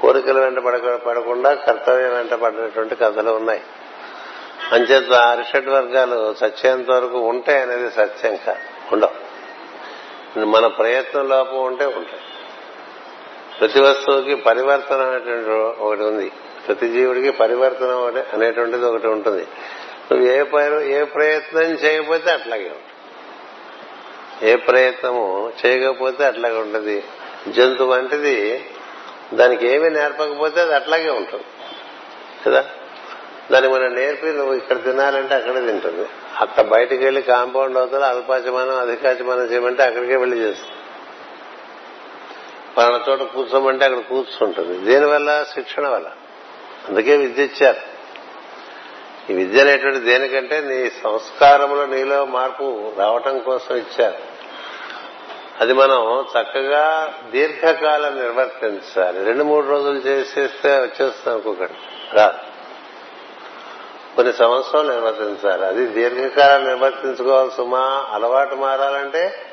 [0.00, 3.60] కోరికలు వెంట పడకుండా కర్తవ్యం వెంట పడినటువంటి కథలు ఉన్నాయి.
[4.72, 9.32] అంచేత అరిషడ్ వర్గాలు సత్యంత వరకు ఉంటాయి అనేది సత్యం కాదు ఉండవు.
[10.38, 12.22] మన ప్రయత్నం లోపం ఉంటే ఉంటాయి.
[13.60, 15.50] ప్రతి వస్తువుకి పరివర్తన అనేటువంటి
[15.82, 16.32] ఒకటి ఉంది.
[16.66, 19.46] ప్రతి జీవుడికి పరివర్తన అనేటువంటిది ఒకటి ఉంటుంది.
[20.12, 22.82] నువ్వు ఏ ఏ ప్రయత్నం చేయకపోతే అట్లాగే ఉంటుంది.
[24.50, 27.04] ఏ ప్రయత్నము చేయకపోతే అట్లాగే ఉంటుంది.
[27.48, 28.64] జంతువు వంటిది
[29.34, 31.44] దానికి ఏమి నేర్పకపోతే అది అట్లాగే ఉంటుంది.
[32.46, 32.64] కదా?
[33.52, 36.08] దాన్ని మనం నేర్పి నువ్వు ఇక్కడ తినాలంటే అక్కడే తింటుంది.
[36.40, 40.72] అక్కడ బయటకు వెళ్ళి కాంపౌండ్ అవుతుంది అల్పాచమానం అధికాచమానం చేయమంటే అక్కడికే వెళ్ళి చేస్తుంది.
[42.76, 44.78] పలానా చోట కూర్చోమంటే అక్కడ కూర్చుంటుంది.
[44.78, 45.46] దీనివల్ల?
[45.54, 46.10] శిక్షణ వల్ల.
[46.88, 47.91] అందుకే విద్య ఇచ్చారు.
[49.30, 54.18] ఈ విద్య అనేటువంటి దేనికంటే నీ సంస్కారములో నీలో మార్పు రావటం కోసం ఇచ్చారు.
[55.60, 59.24] అది మనం చక్కగా దీర్ఘకాలం నిర్వర్తించాలి.
[59.24, 62.16] రెండు మూడు రోజులు చేసేస్తే వచ్చేస్తాం అనుకోకండి.
[62.16, 62.38] రాదు
[64.16, 65.66] కొన్ని సంవత్సరాలు నిర్వర్తించాలి.
[65.66, 69.46] అది దీర్ఘకాలం నిర్వర్తించుకోవాలి సుమా అలవాటు మారాలంటే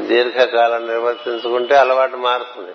[0.00, 2.74] దీర్ఘకాలం నిర్వర్తించుకుంటే అలవాటు మారుతుంది.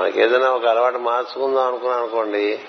[0.00, 2.60] మాకేదైనా ఒక అలవాటు మార్చుకుందాం అనుకున్నాం అనుకోండి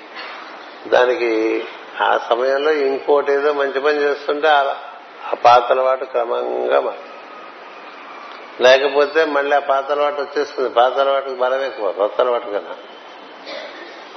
[0.88, 1.64] దానికి
[2.02, 4.74] ఆ సమయంలో ఇంకోటి ఏదో మంచి పని చేస్తుంటే ఆ
[5.46, 6.94] పాత అలవాటు క్రమంగా
[8.62, 10.70] లేకపోతే మళ్ళీ ఆ పాత అలవాటు వచ్చేస్తుంది.
[10.70, 12.76] పాత అలవాటుకి బలం ఎక్కువ కొత్త అలవాటు కన్నా.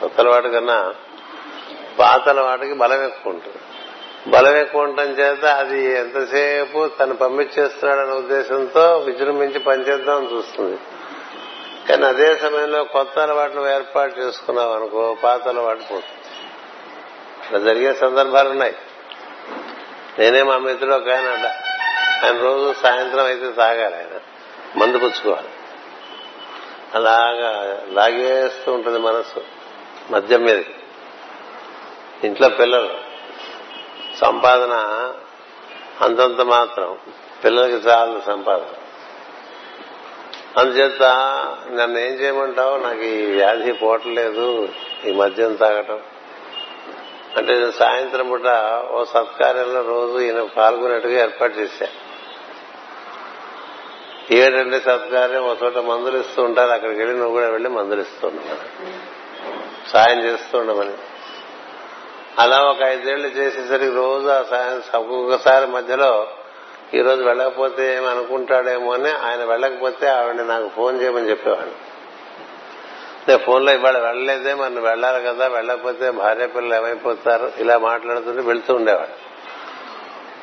[0.00, 0.94] కొత్త అలవాటు కన్నా
[1.98, 3.56] పాత అలవాటుకి బలం ఎక్కువ ఉంటుంది.
[4.30, 10.78] బలం ఎక్కువ ఉండటం చేత అది ఎంతసేపు తను పంపించేస్తున్నాడనే ఉద్దేశంతో విజృంభించి పనిచేద్దామని చూస్తుంది.
[11.88, 16.23] కానీ అదే సమయంలో కొత్త అలవాట్లు ఏర్పాటు చేసుకున్నాం అనుకో పాత అలవాటు పోతుంది.
[17.50, 18.74] ఇలా జరిగే సందర్భాలు ఉన్నాయి
[20.18, 21.46] నేనే మా మిత్రుడు ఒక ఆయన అంట
[22.24, 24.20] ఆయన రోజు సాయంత్రం అయితే తాగాలి ఆయన
[24.76, 25.48] మందు పుచ్చుకోవాలి.
[26.94, 29.44] అలాగా లాగేస్తూ ఉంటుంది మనసు
[30.10, 30.74] మద్యం మీదకి
[32.24, 32.94] ఇంట్లో పిల్లలు
[34.20, 34.72] సంపాదన
[36.00, 36.98] అంతంత మాత్రం
[37.44, 38.66] పిల్లలకి చాలు సంపాదన.
[40.60, 41.02] అందుచేత
[41.70, 42.78] నన్ను ఏం చేయమంటావు?
[42.78, 44.68] నాకు ఈ వ్యాధి పోవట్లేదు
[45.04, 46.00] ఈ మద్యం తాగటం.
[47.36, 48.46] అంటే సాయంత్రం పూట
[48.92, 51.86] ఓ సత్కార్యంలో రోజు ఈయన పాల్గొనేట్టుగా ఏర్పాటు చేశా
[54.30, 55.44] ఏమిటంటే సత్కార్యం?
[55.44, 58.92] ఒక చోట మందులు ఇస్తూ ఉంటారు అక్కడికి వెళ్ళి నువ్వు కూడా వెళ్ళి మందులు ఇస్తూ ఉండమని
[59.90, 60.94] సాయం చేస్తూ ఉండమని
[62.38, 66.28] అలా ఒక ఐదేళ్ళు చేసేసరికి రోజు ఆ సాయం ఒక్కొక్కసారి మధ్యలో
[66.94, 71.93] ఈ రోజు వెళ్ళకపోతే ఏమనుకుంటాడేమో అనుకుంటాడేమో అని ఆయన వెళ్ళకపోతే ఆవిడ నాకు ఫోన్ చేయమని చెప్పేవాడు.
[73.28, 77.52] నేను ఫోన్లో ఇవాళ వెళ్ళలేదే మనం వెళ్ళాలి కదా వెళ్ళకపోతే భార్య పిల్లలు ఏమైపోతారు?
[77.58, 79.34] ఇలా మాట్లాడుతుంటే వెళ్తూ ఉండేవాడు.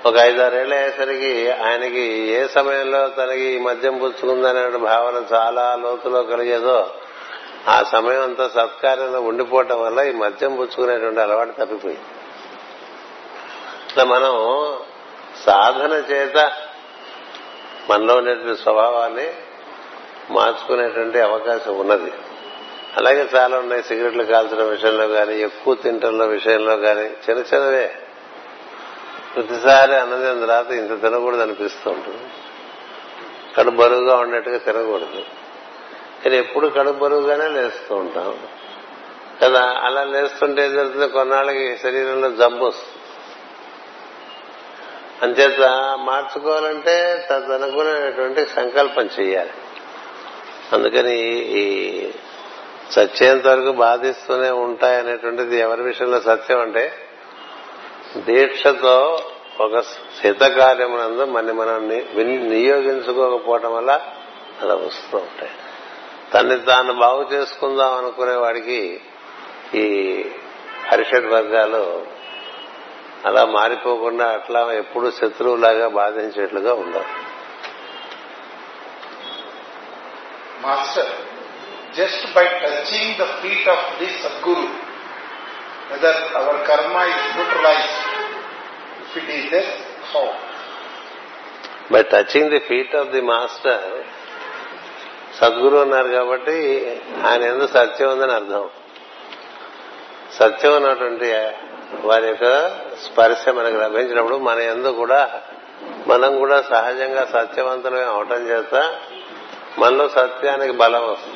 [0.08, 6.94] ఒక ఐదారేళ్ళు అయ్యేసరికి ఆయనకి ఏ సమయంలో తనకి ఈ మద్యం పుచ్చుకుందనే భావన చాలా లోతులో కలిగేదో
[7.68, 12.02] ఆ సమయం అంతా సత్కార్యంలో ఉండిపోవటం వల్ల ఈ మద్యం పుచ్చుకునేటువంటి అలవాటు తప్పిపోయింది.
[13.90, 14.34] ఇట్లా మనం
[15.46, 16.52] సాధన చేత
[17.90, 19.28] మనలో ఉండేటువంటి స్వభావాన్ని
[20.30, 22.12] మార్చుకునేటువంటి అవకాశం ఉన్నది.
[22.98, 23.84] అలాగే చాలా ఉన్నాయి.
[23.84, 27.96] సిగరెట్లు కాల్చడం విషయంలో కానీ ఎక్కువ తింటంలో విషయంలో కానీ చిన్న చిన్నవే.
[29.36, 32.30] ప్రతిసారి అన్నది తర్వాత ఇంత తినకూడదు అనిపిస్తూ ఉంటుంది.
[33.58, 35.24] కడుపు బరువుగా ఉన్నట్టుగా తినకూడదు.
[36.24, 38.40] కానీ ఎప్పుడు కడుపు బరువుగానే లేస్తూ ఉంటాం.
[39.44, 41.08] కదా అలా లేస్తుంటే ఏం జరుగుతుంది?
[41.08, 42.98] కొన్నాళ్ళకి శరీరంలో జబ్బు వస్తుంది.
[45.22, 45.60] అంచేత
[46.02, 49.50] మార్చుకోవాలంటే తదనుగుణమైనటువంటి సంకల్పం చేయాలి.
[50.74, 52.12] అందుకని ఈ
[52.92, 56.94] సత్యంత వరకు బాధిస్తూనే ఉంటాయనేటువంటిది ఎవరి విషయంలో సత్యం అంటే
[58.18, 59.20] దీక్షతో
[59.60, 59.80] ఒక
[60.22, 61.88] శీతకార్యమునందు మన మనం
[62.50, 64.02] నియోగించుకోకపోవటం వల్ల
[64.62, 65.52] అలా వస్తూ ఉంటాయి.
[66.34, 69.02] తన్ని తాను బాగు చేసుకుందాం అనుకునే వాడికి
[69.76, 69.86] ఈ
[70.92, 72.02] హరిషడ్ వర్గాలు
[73.26, 77.06] అలా మారిపోకుండా అట్లా ఎప్పుడు శత్రువులాగా బాధించేట్లుగా ఉండవు.
[80.68, 81.12] Master
[81.94, 84.68] just by touching the feet of the Sadguru,
[85.92, 87.96] whether our karma is neutralized,
[89.04, 89.70] if it is there,
[90.14, 90.26] how?
[91.94, 93.82] By touching the feet of the master
[95.40, 96.56] Sadhguru అన్నారు కాబట్టి
[97.28, 98.64] ఆయన ఎందుకు సత్యం ఉందని అర్థం
[100.38, 101.30] సత్యం అన్నటువంటి
[102.08, 102.46] వారి యొక్క
[103.06, 105.22] స్పర్శ మనకు లభించినప్పుడు మన ఎందు కూడా
[106.08, 108.76] మనం కూడా సహజంగా సత్యవంతులమే అవటం చేత
[109.80, 111.31] మనలో సత్యానికి బలం వస్తుంది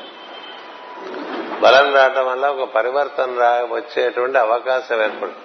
[1.61, 5.35] బలం రావటం వల్ల ఒక పరివర్తన రా వచ్చేటువంటి అవకాశం ఏర్పడుతుంది.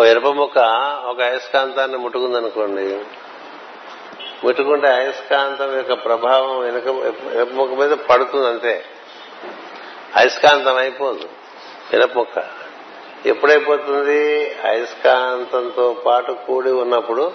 [0.00, 0.58] ఓ ఎరుప ముక్క
[1.06, 3.00] ఒక అయస్కాంతాన్ని ముట్టుకుందనుకోండి
[4.44, 6.86] ముట్టుకుంటే అయస్కాంతం యొక్క ప్రభావం వెనుక
[7.34, 8.84] ఎరుప ముక్క మీద పడుతుంది అంతే.
[10.16, 11.28] అయస్కాంతం అయిపోదు
[11.92, 12.44] ఇనప ముక్క.
[13.26, 14.56] ఎప్పుడైపోతుంది?
[14.64, 17.32] అయస్కాంతంతో పాటు కూడి ఉన్నప్పుడు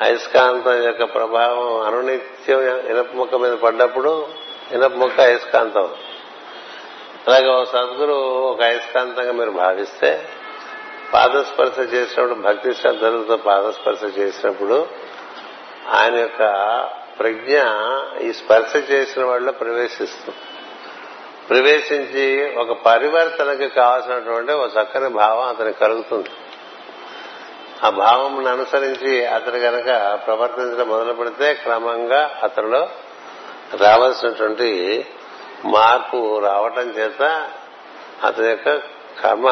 [0.00, 5.94] అయస్కాంతం యొక్క ప్రభావం అనునిత్యం ఇనప ముక్క మీద పడ్డప్పుడు ఇనప ముక్క అయస్కాంతం.
[7.26, 8.12] అలాగే ఓ సద్గురు
[8.52, 10.28] ఒక అయస్కాంతంగా మీరు భావిస్తే
[11.14, 14.86] పాదస్పర్శ చేసినప్పుడు భక్తి శ్రద్ధలతో పాదస్పర్శ చేసినప్పుడు
[15.90, 16.42] ఆయన యొక్క
[17.18, 17.58] ప్రజ్ఞ
[18.20, 20.38] ఈ స్పర్శ చేసిన వాళ్ళలో ప్రవేశిస్తుంది.
[21.48, 26.28] ప్రవేశించి ఒక పరివర్తనకి కావాల్సినటువంటి ఒక చక్కని భావం అతనికి కలుగుతుంది.
[27.84, 32.88] ఆ భావం అనుసరించి అతను గనక ప్రవర్తించడం మొదలు పెడితే క్రమంగా అతనిలో
[33.82, 35.06] రావాల్సినటువంటి
[35.64, 37.48] మార్పు రావటం చేత
[38.24, 38.82] అతని యొక్క
[39.22, 39.48] కర్మ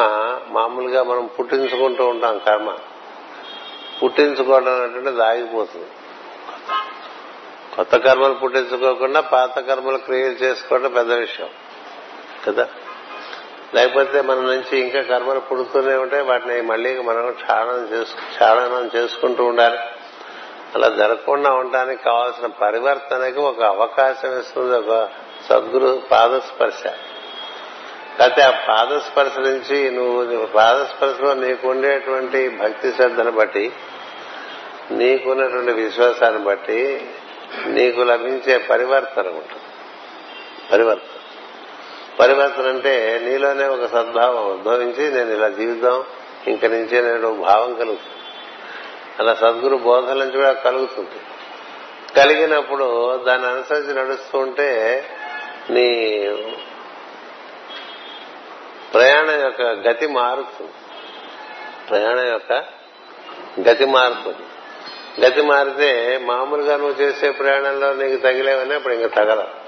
[0.47, 2.75] మామూలుగా మనం పుట్టించుకుంటూ ఉంటాం కర్మ.
[4.03, 5.85] పుట్టించుకోవడం అనేటువంటిది ఆగిపోతుంది
[7.75, 11.49] కొత్త కర్మలు పుట్టించుకోకుండా పాత కర్మలు క్రియేట్ చేసుకోవడం పెద్ద విషయం.
[12.47, 12.67] కదా?
[13.73, 19.77] లేకపోతే మన నుంచి ఇంకా కర్మలు పుడుతూనే ఉంటాయి వాటిని మళ్ళీ మనం క్షాళనం చేసుకు క్షాళనం చేసుకుంటూ ఉండాలి.
[20.75, 25.09] అలా జరగకుండా ఉండడానికి కావాల్సిన పరివర్తనకి ఒక అవకాశం ఇస్తుంది ఒక
[25.49, 26.87] సద్గురు పాదస్పర్శ.
[28.21, 33.71] అయితే ఆ పాదస్పర్శ నుంచి నువ్వు పాదస్పర్శలో నీకుండేటువంటి భక్తి శ్రద్ధను బట్టి
[34.91, 37.09] నీకున్నటువంటి విశ్వాసాన్ని బట్టి
[37.65, 39.63] నీకు లభించే పరివర్తన ఉంటుంది.
[40.71, 41.19] పరివర్తన.
[42.19, 46.03] పరివర్తన అంటే నీలోనే ఒక సద్భావం ఉద్భవించి నేను ఇలా జీవితం
[46.47, 48.14] ఇంక నుంచే నేను భావం కలుగుతుంది
[49.19, 51.21] అలా సద్గురు బోధన నుంచి కూడా కలుగుతుంది
[52.17, 55.03] కలిగినప్పుడు దాన్ని అనుసరించి నడుస్తూ ఉంటే
[55.69, 56.11] నీ
[58.93, 60.71] ప్రయాణం యొక్క గతి మారుతుంది.
[61.89, 62.53] ప్రయాణం యొక్క
[63.69, 64.45] గతి మారుతుంది.
[65.25, 69.65] గతి మారితే మామూలుగా నువ్వు చేసే ప్రయాణంలో నీకు తగిలేవని అప్పుడు ఇంకా తగలవు.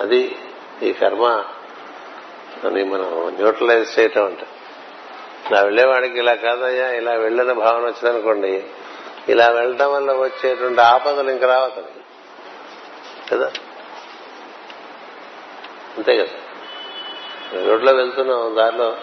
[0.00, 0.36] అది
[0.82, 1.44] ఈ కర్మ
[2.64, 4.46] అని మనం న్యూట్రలైజ్ చేయటం అంటే.
[5.50, 8.64] నా వెళ్ళేవాడికి ఇలా కాదయ్యా ఇలా వెళ్ళని భావన వచ్చిందనుకోండి
[9.28, 11.98] ఇలా వెళ్ళటం వల్ల వచ్చేటువంటి ఆపదలు ఇంక రావతని
[13.32, 13.50] కదా?
[15.96, 16.28] అంతే కదా?
[17.68, 18.96] రోడ్లో వెళ్తున్నాం దారిలో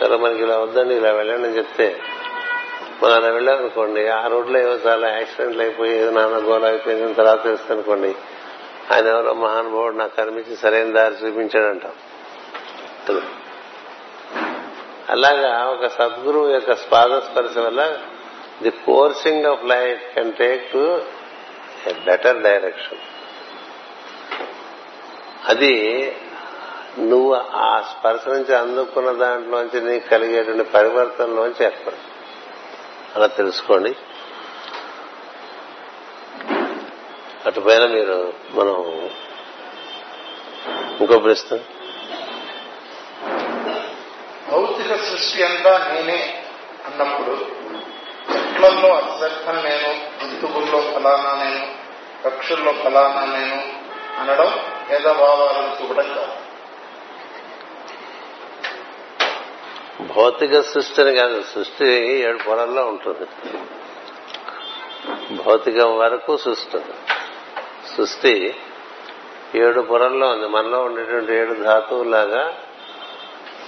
[0.00, 2.00] సరే మనకి ఇలా వద్దండి ఇలా వెళ్ళండి అని చెప్తే
[3.02, 8.14] మనం అలా వెళ్ళామనుకోండి ఆ రోడ్లో ఏవో చాలా యాక్సిడెంట్లు అయిపోయి ఏదో నాన్న గోల అయిపోయింది తర్వాత తెలుస్తుందనుకోండి
[8.94, 11.92] ఆయన ఎవరో మహానుభావుడు నాకు కనిపించి సరైన దారి చూపించాడంటాం.
[13.08, 13.20] కదా?
[15.12, 17.98] అలాగా ఒక సద్గురువు యొక్క పాదస్పర్శ వల్ల
[18.62, 21.02] the coursing of life can take to
[21.86, 22.98] a better direction.
[25.48, 25.74] అది
[26.98, 31.96] నువ్వు ఆ స్పర్శ నుంచి అందుకున్న దాంట్లోంచి నీకు కలిగేటువంటి పరివర్తనలోంచి ఏర్పడు.
[33.16, 33.96] అలా తెలుసుకోండి.
[37.46, 38.74] అటుపైన మీరు మనం
[41.00, 41.58] ఇంకో ప్రశ్న
[44.52, 46.44] భౌతిక సృష్టి అంతా నేనే
[46.86, 47.34] అన్నప్పుడు
[48.32, 49.90] చెట్లలో అశ్వత్థం నేను
[50.20, 51.66] జంతువుల్లో ఫలానా నేను
[52.24, 53.58] పక్షుల్లో ఫలానా నేను
[54.20, 54.50] అనడం
[54.88, 56.36] భేదభావాలను చూపడం కాదు.
[60.12, 61.86] భౌతిక సృష్టిని కాదు సృష్టి
[62.20, 63.26] ఏడు పొరల్లో ఉంటుంది.
[65.42, 66.78] భౌతికం వరకు సృష్టి
[67.96, 68.54] సృష్టి
[69.54, 70.48] ఏడు పొరల్లో ఉంది.
[70.48, 72.42] మనలో ఉండేటువంటి ఏడు ధాతువులాగా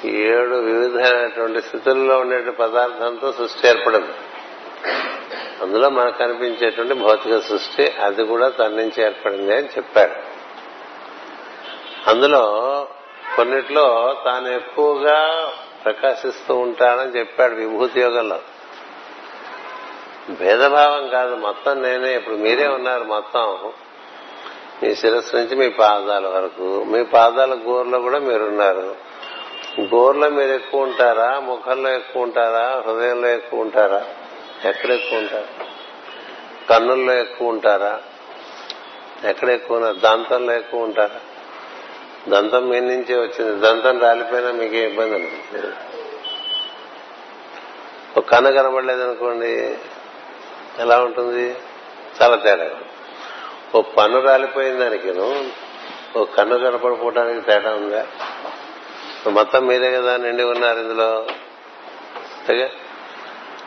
[0.05, 4.13] ఏడు వివిధమైనటువంటి స్థితుల్లో ఉండే పదార్థంతో సృష్టి ఏర్పడింది.
[5.63, 10.35] అందులో మనకు కనిపించేటువంటి భౌతిక సృష్టి అది కూడా తన నుంచి ఏర్పడింది అని చెప్పాడు.
[12.11, 12.43] అందులో
[13.37, 15.53] కొన్నిట్లో తాను ఎక్కువగా
[15.85, 18.39] ప్రకాశిస్తూ ఉంటానని చెప్పాడు విభూతి యోగంలో.
[20.31, 22.17] భేదభావం కాదు మొత్తం నేనే.
[22.17, 23.73] ఇప్పుడు మీరే ఉన్నారు మొత్తం.
[24.83, 26.85] మీ శిరస్సు నుంచి మీ పాదాల వరకు.
[26.85, 29.14] మీ పాదాల గోర్లో కూడా మీరున్నారు.
[29.81, 31.41] గోర్ల మీరు ఎక్కువ ఉంటారా?
[31.41, 32.83] ముఖంలో ఎక్కువ ఉంటారా?
[32.87, 34.05] హృదయంలో ఎక్కువ ఉంటారా?
[34.65, 35.65] ఎక్కడ ఎక్కువ ఉంటారు?
[36.71, 38.01] కన్నుల్లో ఎక్కువ ఉంటారా?
[39.25, 39.97] ఎక్కడ ఎక్కువ ఉన్నారు?
[39.97, 41.21] దంతంలో ఎక్కువ ఉంటారా?
[42.29, 43.61] దంతం మీ నుంచే వచ్చింది.
[43.61, 45.75] దంతం రాలిపోయినా మీకే ఇబ్బంది అనిపించలేదు
[48.17, 49.79] ఒక కన్ను కనబడలేదు అనుకోండి
[50.79, 51.57] ఎలా ఉంటుంది?
[52.23, 52.71] చాలా తేడా.
[53.75, 55.45] ఓ పన్ను రాలిపోయిన దానికిను
[56.17, 58.07] ఓ కన్ను కనపడిపోవడానికి తేడా ఉందా?
[59.31, 61.27] మొత్తం మీరే కదా నిండి ఉన్నారు ఇందులో?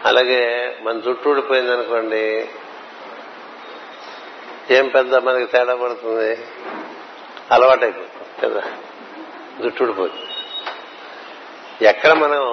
[0.06, 2.50] అలాగే మన జుట్టు ఊడిపోయింది అనుకోండి.
[4.72, 6.46] ఏం పెద్ద మనకి తేడా పడుతుంది?
[7.52, 8.64] అలవాటైపోతుంది కదా.
[9.64, 10.24] జుట్టు ఊడిపోతుంది
[11.86, 12.44] ఎక్కడ మనం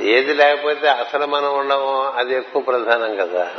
[0.00, 3.54] ఏది లేకపోతే అసలు మనం ఉండమో అది ఎక్కువ ప్రధానం కదా.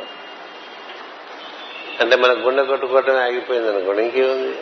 [2.00, 4.04] అంటే మన గుండె కొట్టుకోవటమే ఆగిపోయింది అనుకోండి.
[4.04, 4.58] ఇంకేముంది?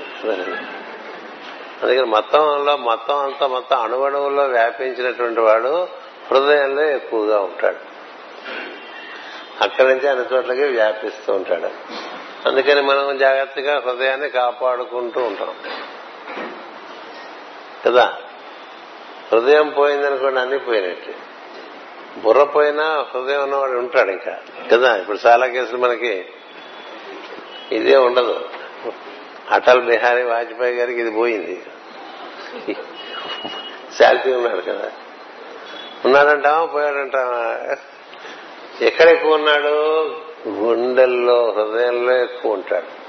[1.83, 5.87] అందుకని మొత్తంలో మొత్తం అంతా మొత్తం అణువణువుల్లో వ్యాపించినటువంటి వాడు
[6.31, 7.97] హృదయంలో ఎక్కువగా ఉంటాడు.
[9.63, 11.69] అక్కడి నుంచి అన్ని చోట్లకి వ్యాపిస్తూ ఉంటాడు.
[12.47, 15.55] అందుకని మనం జాగ్రత్తగా హృదయాన్ని కాపాడుకుంటూ ఉంటాం.
[17.85, 18.17] కదా?
[19.31, 21.13] హృదయం పోయిందనుకోండి అన్ని పోయినట్టు.
[22.19, 24.37] బుర్ర పోయినా హృదయం ఉన్నవాడు ఉంటాడు ఇంకా.
[24.71, 24.97] కదా?
[24.97, 26.25] ఇప్పుడు చాలా కేసులు మనకి
[27.71, 28.49] ఇదే ఉండదు.
[29.51, 31.63] అటల్ బిహారీ వాజ్పేయి గారికి ఇది పోయింది.
[33.99, 34.91] శాంతి ఉన్నాడు కదా.
[36.05, 37.75] ఉన్నాడంటావా పోయాడంటావా?
[38.81, 40.15] ఎక్కడ ఎక్కువ ఉన్నాడు?
[40.47, 43.07] గుండెల్లో హృదయంలో ఎక్కువ ఉంటాడు.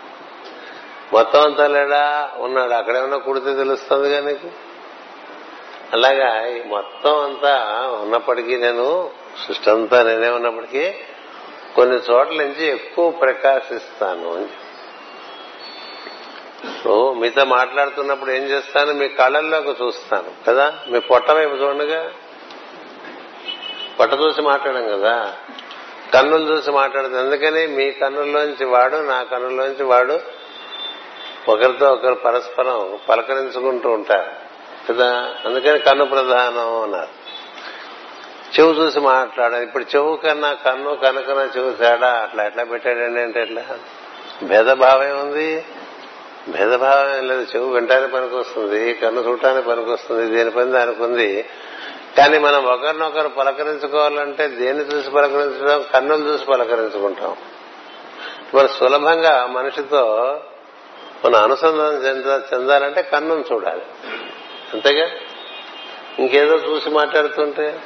[1.13, 2.31] మొత్తం అంతా లేడా?
[2.37, 2.73] ఉన్నాడు.
[2.73, 4.51] అక్కడేమన్నా కుడితే తెలుస్తుంది నీకు?
[5.93, 7.57] అలాగా మొత్తం అంతా
[8.03, 9.11] ఉన్నప్పటికీ నేను
[9.47, 10.95] సృష్టి అంతా నేనే ఉన్నప్పటికీ
[11.77, 14.47] కొన్ని చోట్ల నుంచి ఎక్కువ ప్రకాశిస్తాను అని
[16.87, 18.93] మీతో మాట్లాడుతున్నప్పుడు ఏం చేస్తాను?
[18.93, 20.31] మీ కళ్ళల్లోకి చూస్తాను.
[20.49, 20.75] కదా?
[20.89, 22.11] మీ పొట్ట వైపు చూడగా
[24.01, 25.37] పొట్ట చూసి మాట్లాడడం కదా?
[26.15, 27.19] కన్నులు చూసి మాట్లాడుతుంది.
[27.19, 30.21] అందుకని మీ కన్నుల్లోంచి వాడు నా కన్నుల్లోంచి వాడు
[31.49, 34.31] ఒకరితో ఒకరు పరస్పరం పలకరించుకుంటూ ఉంటారు.
[34.89, 35.35] కదా?
[35.47, 37.29] అందుకని కన్ను ప్రధానం అన్నారు.
[38.61, 39.65] చెవు చూసి మాట్లాడాలి.
[39.65, 43.65] ఇప్పుడు చెవు కన్నా కన్ను కనుకన్నా చెవు తేడా అట్లా ఎట్లా పెట్టాడండి అంటే ఎట్లా?
[44.43, 45.65] భేదభావం ఉంది.
[46.49, 47.47] భేదభావం లేదు.
[47.57, 51.49] చెవు వింటానికి పనికొస్తుంది కన్ను చూడటానికి పనికొస్తుంది దేని పని దానికి ఉంది.
[52.17, 57.37] కానీ మనం ఒకరినొకరు పలకరించుకోవాలంటే దేన్ని చూసి పలకరించడం కన్నులు చూసి పలకరించుకుంటాం.
[58.55, 60.37] మరి సులభంగా మనిషితో
[61.25, 63.83] మన అనుసంధానం చెంద చెందాలంటే కన్నును చూడాలి.
[64.73, 65.09] అంతేగా?
[66.19, 67.81] ఇంకేదో చూసి మాట్లాడుతుంటే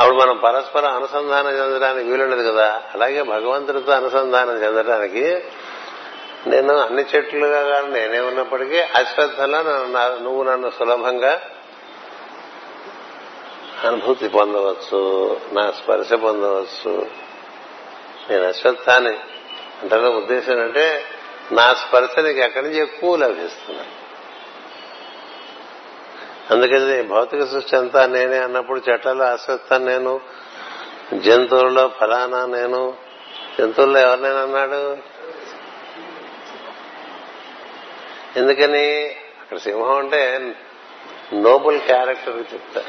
[0.00, 2.82] అప్పుడు మనం పరస్పరం అనుసంధానం చెందడానికి వీలుండదు కదా.
[2.94, 5.44] అలాగే భగవంతుడితో అనుసంధానం చెందడానికి
[6.46, 9.62] నేను అన్ని చెట్లుగా కానీ నేనే ఉన్నప్పటికీ అశ్రద్ధలో
[10.18, 11.40] నువ్వు నన్ను సులభంగా
[13.84, 17.06] అనుభూతి పొందవచ్చు నా స్పర్శ పొందవచ్చు.
[18.30, 19.18] నేను అశ్వత్థాన్ని
[19.82, 21.04] అంటే ఉద్దేశం అంటే
[21.52, 24.03] నా స్పర్శ నీకు ఎక్కడి నుంచి ఎక్కువ లభిస్తున్నాను
[26.50, 30.20] అందుకని భౌతిక సృష్టి అంతా నేనే అన్నప్పుడు చెట్లలో అశ్వత్థాన్ని నేను
[31.14, 32.94] జంతువుల్లో ఫలానా నేను.
[33.58, 34.96] జంతువుల్లో ఎవరినైనా అన్నాడు?
[38.36, 39.16] ఎందుకని?
[39.40, 40.54] అక్కడ సింహం అంటే
[41.32, 42.84] నోబుల్ క్యారెక్టర్ చెప్తా.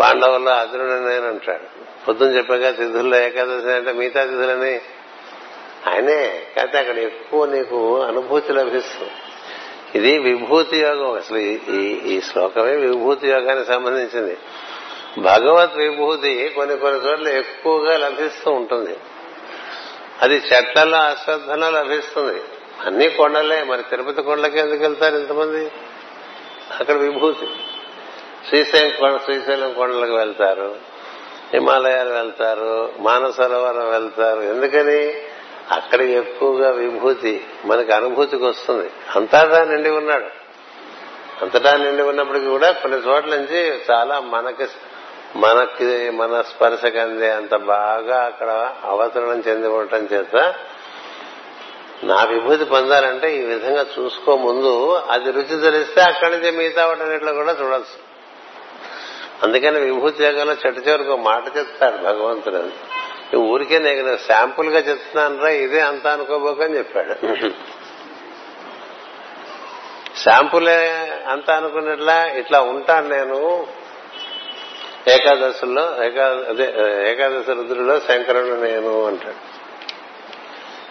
[0.00, 1.64] పాండవుల్లో అర్జునుడు నేను అంటాడు.
[2.06, 4.80] పొద్దున్న చెప్పాక తిథుల్లో ఏకాదశి అంటే మిగతా తిథులని
[5.86, 6.46] ఆయనే.
[6.56, 9.10] కాకపోతే అక్కడ ఎక్కువ నీకు అనుభూతి లభిస్తుంది.
[9.94, 11.12] ఇది విభూతి యోగం.
[11.12, 11.38] అసలు
[12.06, 14.36] ఈ శ్లోకమే విభూతి యోగానికి సంబంధించింది.
[15.18, 18.96] భగవత్ విభూతి కొన్ని కొన్ని చోట్ల ఎక్కువగా లభిస్తూ ఉంటుంది.
[20.22, 22.40] అది చెట్లలో అశ్రద్ధలో లభిస్తుంది.
[22.86, 25.72] అన్ని కొండలే మరి తిరుపతి కొండలకి ఎందుకు వెళ్తారు ఇంతమంది?
[26.80, 27.46] అక్కడ విభూతి.
[28.48, 30.76] శ్రీశైలం కొండ శ్రీశైలం కొండలకు వెళ్తారు.
[31.52, 32.92] హిమాలయాలు వెళ్తారు.
[32.98, 34.40] మానసరోవరం వెళ్తారు.
[34.40, 35.27] ఎందుకని?
[35.70, 38.90] అక్కడ ఎక్కువగా విభూతి మనకి అనుభూతికి వస్తుంది.
[39.16, 40.26] అంతటా నిండి ఉన్నాడు.
[41.42, 44.66] అంతటా నిండి ఉన్నప్పటికీ కూడా కొన్ని చోట్ల నుంచి చాలా మనకి
[45.36, 50.54] మనకి మన స్పర్శ అందే అంత బాగా అక్కడ అవతరణం చెంది ఉండటం చేత
[52.02, 57.52] నా విభూతి పొందాలంటే ఈ విధంగా చూసుకో ముందు అది రుచి తెలిస్తే అక్కడి నుంచి మిగతా వాటన్నిట్లో కూడా
[57.52, 58.08] చూడొచ్చు.
[59.42, 62.97] అందుకని విభూతి యోగంలో చెట్టు చివరికి ఒక మాట చెప్తాడు భగవంతుడు
[63.36, 67.28] ఊరికే నేను శాంపుల్గా చెప్తున్నాను రా ఇదే అంత అనుకోబోకని చెప్పాడు.
[70.18, 70.88] శాంపులే
[71.26, 73.66] అంత అనుకున్నట్లా ఇట్లా ఉంటాను నేను
[75.08, 76.74] ఏకాదశుల్లో ఏకా అదే
[77.10, 79.58] ఏకాదశి రుద్రులో శంకరుడు నేను అంటాడు.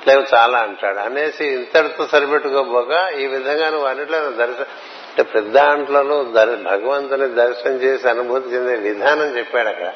[0.09, 0.97] లేవు చాలా అంటాడు.
[0.97, 4.65] అనేసి ఇంతటితో సరిపెట్టుకోబోక ఈ విధంగా నువ్వు అన్నిట్లో దర్శనం
[5.09, 6.23] అంటే పెద్ద దాంట్లోనూ
[6.55, 9.93] భగవంతుని దర్శనం చేసి అనుభూతి చెందే విధానం చెప్పాడు అక్కడ.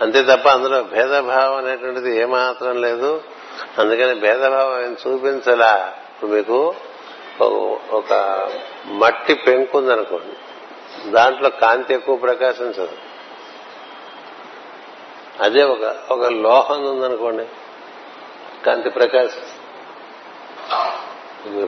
[0.00, 3.22] అంతే తప్ప అందులో భేదభావం అనేటువంటిది ఏమాత్రం లేదు.
[3.78, 5.92] అందుకని భేదభావం చూపించలా.
[6.12, 6.74] ఇప్పుడు మీకు
[7.92, 8.12] ఒక
[8.86, 10.36] మట్టి పెంకుందనుకోండి
[11.10, 12.96] దాంట్లో కాంతి ఎక్కువ ప్రకాశించదు
[15.40, 17.46] అదే ఒక ఒక లోహం ఉందనుకోండి
[18.66, 19.52] కాంతి ప్రకాశిస్తుంది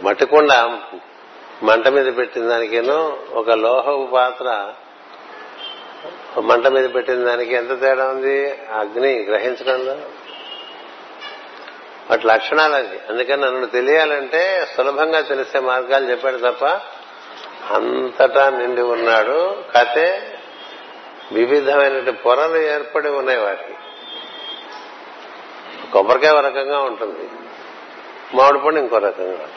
[0.05, 0.53] మట్టి కొండ
[1.63, 4.73] మంట మీద పెట్టిన దానికేనో ఒక లోహపు పాత్ర
[6.41, 8.51] మంట మీద పెట్టిన దానికి ఎంత తేడా ఉంది?
[8.51, 9.95] అగ్ని గ్రహించడంలో?
[12.11, 16.65] వాటి లక్షణాలు అది అందుకని నన్ను తెలియాలంటే సులభంగా తెలిసే మార్గాలు చెప్పాడు తప్ప
[17.73, 19.63] అంతటా నిండి ఉన్నాడు.
[19.75, 20.39] కాతే
[21.33, 23.75] వివిధమైన పొరలు ఏర్పడి ఉన్నాయి వాటికి.
[25.93, 27.29] కొబ్బరికాయ ఒక రకంగా ఉంటుంది.
[28.35, 29.49] మామిడి పండు ఇంకో రకంగా.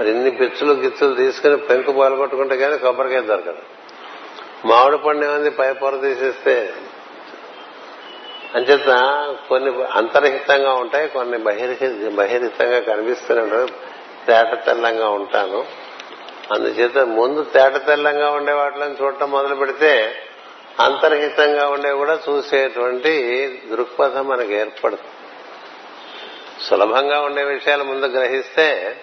[0.00, 3.73] మరి ఇన్ని పిచ్చులు గిచ్చులు తీసుకుని పెంకు పాల్గొట్టుకుంటే కానీ కొబ్బరికాయ దొరకదు.
[4.64, 5.50] మామిడి పండు ఏమైంది?
[5.50, 6.72] పై పొర తీసేస్తే.
[8.54, 8.88] అంచేత
[9.48, 13.68] కొన్ని అంతర్హితంగా ఉంటాయి కొన్ని బహిర్హి బహిర్హితంగా కనిపిస్తున్నట్టు
[14.26, 15.66] తేట తెల్లంగా ఉంటాను.
[16.52, 20.14] అందుచేత ముందు తేట తెల్లంగా ఉండే వాటిని చూడటం మొదలు పెడితే
[20.80, 23.14] అంతర్హితంగా ఉండే కూడా చూసేటువంటి
[23.72, 25.10] దృక్పథం మనకు ఏర్పడుతుంది.
[26.64, 28.96] సులభంగా ఉండే విషయాలు ముందు గ్రహిస్తే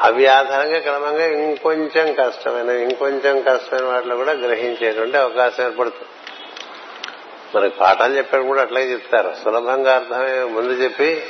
[0.00, 6.08] అవి ఆధారంగా క్రమంగా ఇంకొంచెం కష్టమైన ఇంకొంచెం కష్టమైన వాటిలో కూడా గ్రహించేటువంటి అవకాశం ఏర్పడుతుంది.
[7.54, 9.34] మనకి పాఠాలు చెప్పాడు కూడా అట్లాగే చెప్తారు.
[9.44, 11.22] సులభంగా అర్థమయ్యే ముందు చెప్పి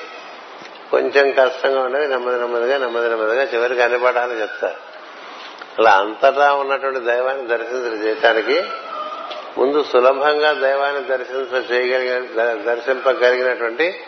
[0.90, 4.92] కొంచెం కష్టంగా ఉండేవి నెమ్మది నెమ్మదిగా నెమ్మది నెమ్మదిగా చివరికి అన్ని పాఠాలు చెప్తారు.
[5.78, 8.62] అలా అంతటా ఉన్నటువంటి దైవాన్ని దర్శించడం చేయటానికి
[9.59, 14.00] ముందు సులభంగా దైవాన్ని దర్శించ చేయగలిగిన దర్శింపగలిగినటువంటి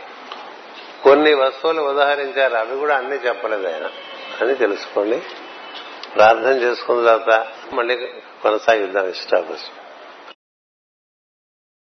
[1.04, 2.54] కొన్ని వస్తువులు ఉదాహరించారు.
[2.54, 3.90] అవి కూడా అన్ని చెప్పలేదు ఆయన.
[4.42, 5.22] అని తెలుసుకోండి.
[6.14, 7.96] ప్రార్థన చేసుకున్న తర్వాత మళ్ళీ
[8.42, 9.68] కొనసాగిద్దాం ఇష్టాపృష్టి